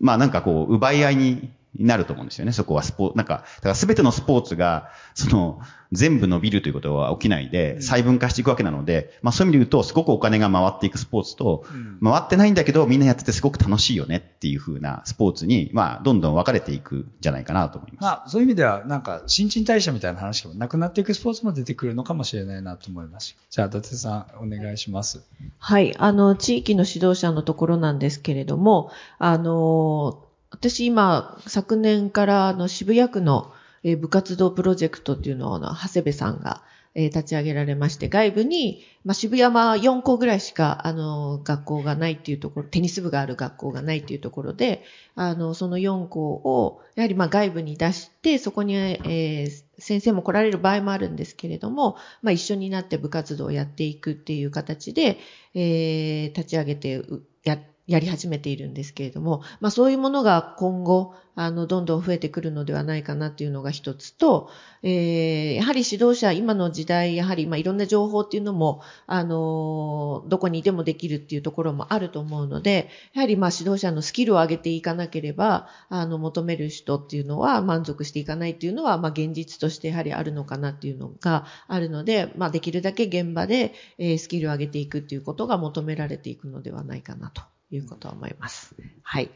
[0.00, 2.52] まあなんかこう、奪い合いにになると思うんですよね。
[2.52, 5.60] そこはスポーツ、なんか、だから全てのスポーツが、その、
[5.92, 11.64] 全部伸びるということは起きないで、細分化していくわけなので、まあそういう意味で言うと、すごくお金が回っていくスポーツと、
[12.02, 18.02] 回ってないんだけど、みんなやっててすごく楽しいよねっていう風なスポーツに、まあ、どんどん分かれていくんじゃないかなと思います。
[18.02, 23.36] まあ、そういう意味では、なんか、新陳代謝みたいな話がなくなっていくスポーツも出てくるのかもしれないなと思います。
[23.50, 25.22] じゃあ、伊達さん、お願いします。
[25.58, 25.96] はい。
[25.98, 30.25] あの、地域の指導者のところなんですけれども、あの、
[30.58, 33.52] 私今、昨年からあの渋谷区の
[34.00, 36.62] 部活動プロジェクトっていうのを長谷部さんが
[36.94, 44.82] 立ち上げられまして、外部に、まあ、渋谷は4校ぐらいしか、あの、学校がないっていうところ、テニス部がある学校がないっていうところで、
[45.14, 55.18] あの、その4校を、やはりま外部に出して、そこに、えー、先生も来られる場合もあるんですけれども、まあ一緒になって部活動をやっていくっていう形で、
[55.54, 57.02] えー、立ち上げて
[57.44, 64.50] やって、やり始めているんですけれども、まあそういうものが今後、あの、どんどん増えてくるのではないかなっていうのが一つと、
[64.82, 87.42] えー、やはり指導者、今の時代、やはり、まあいろんな情報っていうのも、あの、どこにいてもできるっていうところもあると思うので、やはりまあ指導者のスキルを上げていかなければ、あの、求める人っていうのは満足していかないっていうのは、まあ現実としてやはりあるのかなっていうのがあるので、まあできるだけ現場で、えー、スキルを上げていくっていうことが求められていくのではないかなと。
[87.70, 88.74] いうことを思います。
[89.02, 89.30] はい。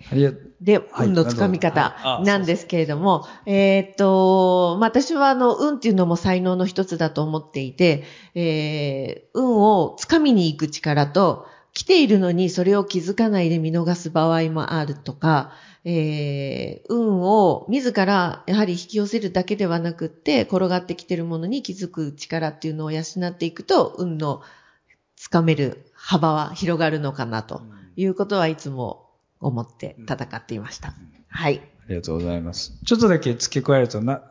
[0.61, 8.05] で、運のつかみ方なんですけれども、えっと、まあ、私はあの、運っていうのも才能の一つだと思っていて、
[8.35, 15.53] えー、運をつかみに行く力と、来ているのにそれを気づかないで見逃す場合もあるとか、
[15.85, 24.43] えー、運を自らやはり引き寄せるだけではなくって、転がってきているものに気づく力っていうのを養っていくと、運の
[25.17, 27.59] つかめる幅は広がるのかなと。
[27.59, 29.11] うんいうことはいつも
[29.41, 30.95] 思って戦っていました。
[31.29, 31.61] はい。
[31.87, 32.79] ありがとうございます。
[32.85, 34.23] ちょっとだけ付け加えるとな、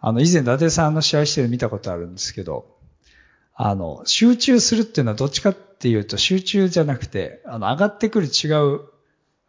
[0.00, 2.76] あの、以前伊達さんの試合してる見たことあるんですけど、
[3.54, 8.80] あの、集中するっていうのはどっちかっていうと集中じゃなくて、あの、上がってくる違う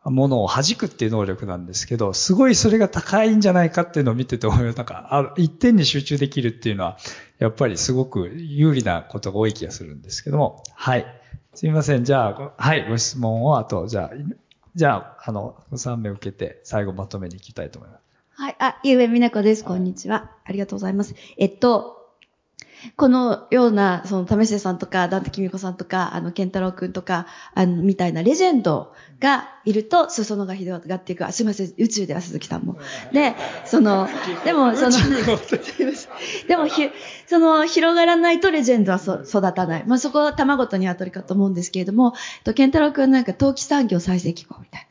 [0.03, 6.97] ものを弾くっていう能力なんですけど、すごいそれが高いんじゃないかっていうのを見てて思いなんか、あ一点に集中できるっていうのは、
[7.37, 11.05] やっぱりすごく有利なことが多い気がするんですけども、はい。
[11.53, 12.03] すみません。
[12.05, 14.11] じゃあ、はい、ご質問を、あと、じゃあ、
[14.73, 18.01] じゃあ、あの、ご3名受けて、最後まとめに行きたいと思います。
[18.33, 19.65] はい、あ、ゆうべみなこです。
[19.65, 20.31] こんにちは。
[20.45, 21.13] ありがとうございます。
[21.37, 22.00] えっと、
[22.95, 31.25] このような、その、為末さんとか、ダンテキミコさんとか、あの、ケンタロウくんとか、あの、みたいなレジェンドがいると、裾野が広がっていく。
[31.25, 32.77] あ、すいません、宇宙では鈴木さんも。
[33.13, 34.07] で、その、
[34.43, 34.91] でも、その、
[36.47, 36.89] でも、ひ、
[37.27, 39.83] その、広がらないとレジェンドはそ育たない。
[39.85, 42.13] まあ、そこは卵と鶏かと思うんですけれども、
[42.43, 44.90] と、ケンタロウくんなんか、陶器産業再生機構みたいな。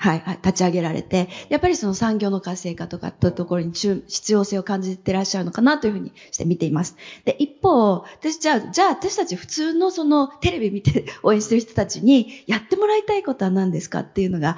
[0.00, 6.96] はい、はい、立ち上げられて、やっぱりその産業の活性化とかというところに必要性を感じてらっしゃるのかなというふうにして見ています。
[7.26, 14.56] で、一方、私、じゃあ、じゃあ私たち普通のそのテレビ見て 応援してる人たちにやってもらいたいことは何ですかっていうのが、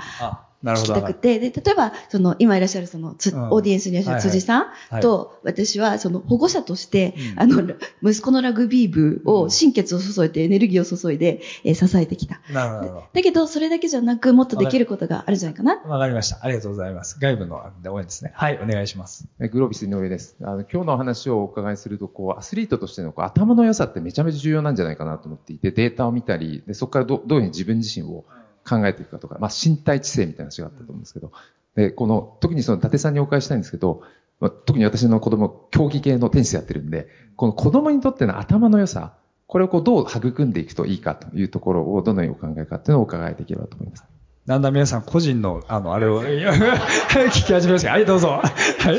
[0.63, 7.63] 聞きたくて、で、例えば、その、今いらっしゃるその、つ、うん、オーディエンスにいらっしゃる辻さんと、私は、その、保護者として、あの、
[8.03, 12.41] 息子のラグビー部を心血を注いで、エネルギーを注いで、え支えてきた。
[12.53, 13.05] なるほど。
[13.13, 15.81] だけど、それだけじゃなく、もっとできることがあるんじゃないかな。
[15.85, 16.39] わかりました。
[16.43, 17.19] ありがとうございます。
[17.21, 18.33] 外部の応援ですね。
[18.35, 19.27] はい、お願いします。
[19.39, 20.37] グロービス井上です。
[20.43, 28.25] あの、今日のお話をお伺いすると、こう、アスリートとしてのこう頭の良さってめちゃめちゃ重要なんじゃないかなと思っていて、データを見たり、でそこからどどういうふうに自分自身を、
[28.69, 31.33] 考えていくかとか、まあ、身体知性みたいな話があったと思うんですけど、
[31.75, 34.03] で、この、特にその、伊達さんにお伺いしたいんですけど、
[34.41, 39.15] まあ、特に私の子供、競技系のテニスやってるんで、この子供にとっての頭の良さ、
[39.47, 44.05] これをこう、どう育んでいくといいかというところを、どのようにお考えかっていうのをお伺いできればと思います。
[44.45, 48.41] だんだん皆さん個人の、あの、あれを、 聞き始めます、はい、どうぞ。
[48.41, 48.97] はい。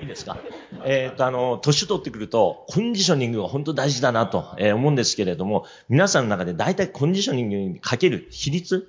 [0.00, 0.38] いいですか？
[0.86, 8.88] えっ、ー、と、あの、年取ってくると、コンディショニングが本当大事だなと、えー、思うんですけれども、皆さんの中で大体コンディショニングにかける比率、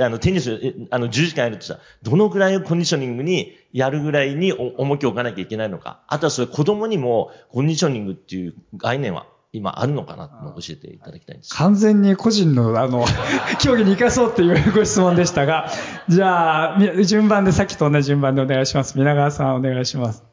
[0.00, 6.00] あの、テニス、あの、10時間やるとさ、どのぐらいコンディショニングにやるぐらいに重きを置かなきゃいけないのか。
[6.08, 11.54] あとはそれ子供にもコンディショニングっていう概念は今あるのかなと教えていただきたいんです。
[11.54, 13.04] 完全に個人の、あの、
[13.60, 15.68] 競技に生かそうっていうご質問でしたが、
[16.08, 18.96] じゃあ、順番で、さっきと同じ順番でお願いします。
[18.96, 20.24] 皆川さんお願いします。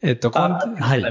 [0.00, 1.02] えっと、はい。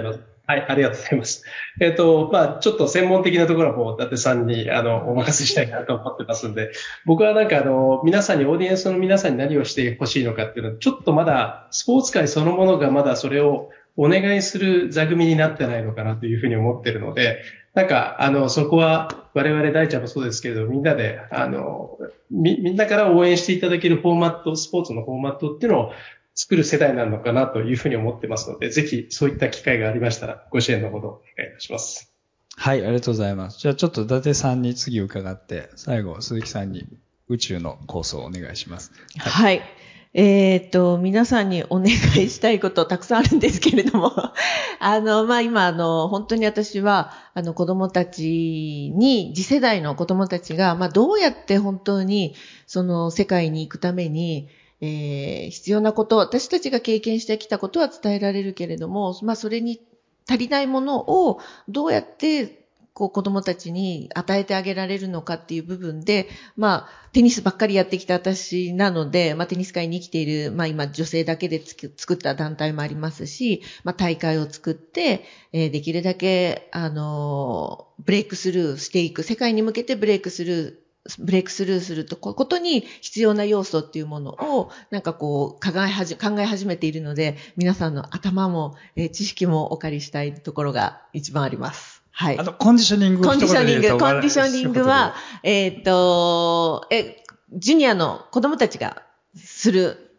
[0.51, 1.45] はい、ありがとうございます。
[1.79, 6.71] えっ、ー、と、まあちょっと専門的なところはもう、伊達さんに、あの、お任せしたいなと思ってますんで、
[7.05, 17.41] 僕はなんかあの、皆さんに、オーディエンスの皆さんに何をしてほしいのかっていうのは、ちょっとまだ、スポーツ界そのものがまだそれをお願いする座組になってないのかなというふうに思ってるので、
[17.73, 21.97] なんか、あの、そこは、我々大ちゃんもそうですけれど、みんなで、あの、
[22.29, 25.91] み、みんなから応援していただけるフォーマット、スポーツのフォーマットっていうのを
[26.35, 32.13] 作る世代なのかなというふうに思ってますので、ぜひそういった機会がありましたら、ご支援のほどお願いいたします。
[32.57, 33.59] はい、ありがとうございます。
[33.59, 36.87] じゃあちょっと伊達さんに次伺って、最後、鈴木さんに
[37.29, 38.91] 宇宙の構想をお願いします。
[39.17, 39.80] はい、はい
[40.13, 44.11] えっ、と、皆さんにお願いしたいことたくさんあるんですけれども、
[44.79, 52.35] あの、まあ、今、あの、本当に私は、あの、子供たちに、次世代の子供たちが、まあ、どうやって本当に、
[52.67, 54.49] その、世界に行くために、
[54.81, 59.79] えー、必要なこと、私たちが経験してきたことは伝えられるけれども、まあそれに
[60.27, 61.39] 足りないものを
[61.69, 62.60] どうやって
[62.93, 66.27] こう子供たちに与えてあげられるのかっていう部分で、
[66.57, 75.23] まあ、テニスばっかりやってきた私なので、まあ、テニス界に生きている、まあ、今、女性だけで作った団体もありますし、まあ、大会を作って、
[75.53, 80.81] えー、できるだけ、あの、ブレイクスルーしていく、世界に向けてブレイクスルー
[81.17, 92.00] ブレイクスルーするとことに必要な要素っていうものを、なんかこう、考え始考え始めているので、皆さんの頭も、え知識もお借りしたいところが一番あります。
[92.11, 92.39] はい。
[92.39, 99.01] あと、コンディショニングコンディショニング、コンディショニングは、えーっと、え、ジュニアの子供たちが
[99.35, 100.11] する、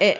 [0.00, 0.18] え、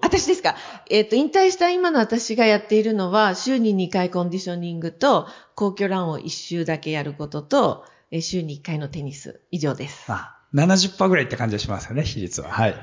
[0.00, 0.54] 私ですか？
[0.90, 10.04] えーっと、引退した今の私がやっているのは、週に2回コンディショニングと、皇居ランを1周だけやることと、えー週に1回のテニス以上です。
[10.12, 12.50] あ70%ぐらいって感じがしますよね、比率は。
[12.50, 12.76] はい。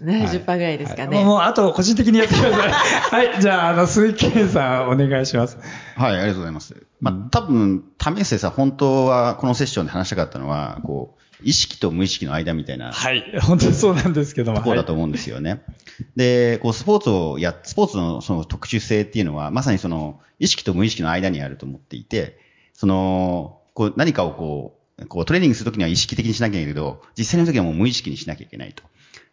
[0.00, 1.16] 70%ぐらいですかね。
[1.16, 2.70] はいもう、あと、個人的にやってください。
[3.30, 3.40] はい。
[3.40, 5.58] じゃあ、あの、鈴木健さん、お願いします。
[5.96, 6.76] はい、ありがとうございます。
[7.00, 13.24] まあ、多分、為末さん、本当はこのセッションで話したかったのは、こう、意識と無意識の間みたいなはい。
[13.42, 14.58] 本当にそうなんですけども。
[14.58, 15.62] ところだと思うんですよね。
[16.14, 22.38] で、こう、スポーツをや、スポーツのその特殊性っていうのは、まさにその、意識と無意識の間にあると思っていて、
[22.74, 28.82] その、こう、何かをこう、こう、トレーニングするときには意識的にしなきゃいけないけど、実際の時はもう無意識にしなきゃいけないと。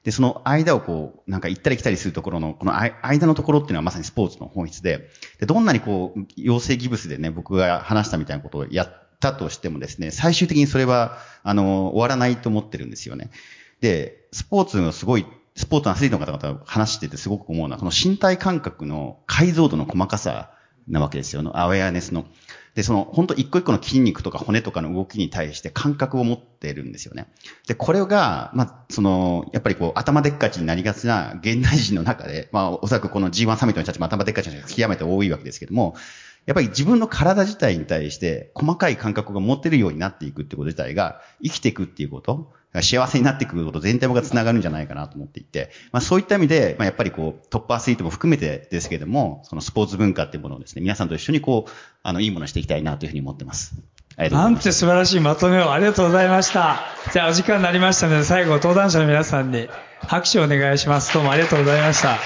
[0.04, 13.30] で、その間をこう、なんか行ったり来たりするところの、この間のところっていうのはまさにスポーツの本質で、で、どんなにこう、養成ギブスでね、僕が話したみたいなことをやったとしてもですね、最終的にそれは、あの、終わらないと思ってるんですよね。
[13.80, 15.26] で、スポーツのすごい、
[15.56, 20.52] スポーツのアスリートの方々が話しててすごく思うのは、この身体感覚の解像度の細かさ
[20.88, 21.52] なわけですよね。
[21.54, 22.26] アウェアネスの。
[22.76, 27.28] で、その、本当一個一個の筋肉とか骨とかの動きに対して感覚を持ってるんですよね。
[27.68, 35.96] で、これが、まあ、その、やっぱりこう、頭でっかちになりがちな現代人の中で、まあ、おそらくこの G1 サミットの人たちも頭でっかちな人が極めて多いわけですけども、
[36.46, 42.52] やっぱり自分の体自体に対して細かい感覚が持てるようになっていくってこと自体が生きていくっていうこと、
[42.82, 51.72] 幸せになっていくこと全体もが繋がるんじゃないかなと思っていて、まあそういった意味で、まあやっぱりこうトップアスリートも含めてですけれども、そのスポーツ文化っていうものをですね、皆さんと一緒にこう、
[52.02, 53.76] あの、いいものしていきたいなというふうに思ってます。
[54.16, 54.54] ありがとうござます。
[54.54, 56.80] なんて素晴らしいまとめをありがとうございました。
[57.12, 59.70] じゃあお時間になりましたので、最後、登壇者の皆さんに
[60.00, 61.14] 拍手をお願いします。
[61.14, 62.18] どうもありがとうございました。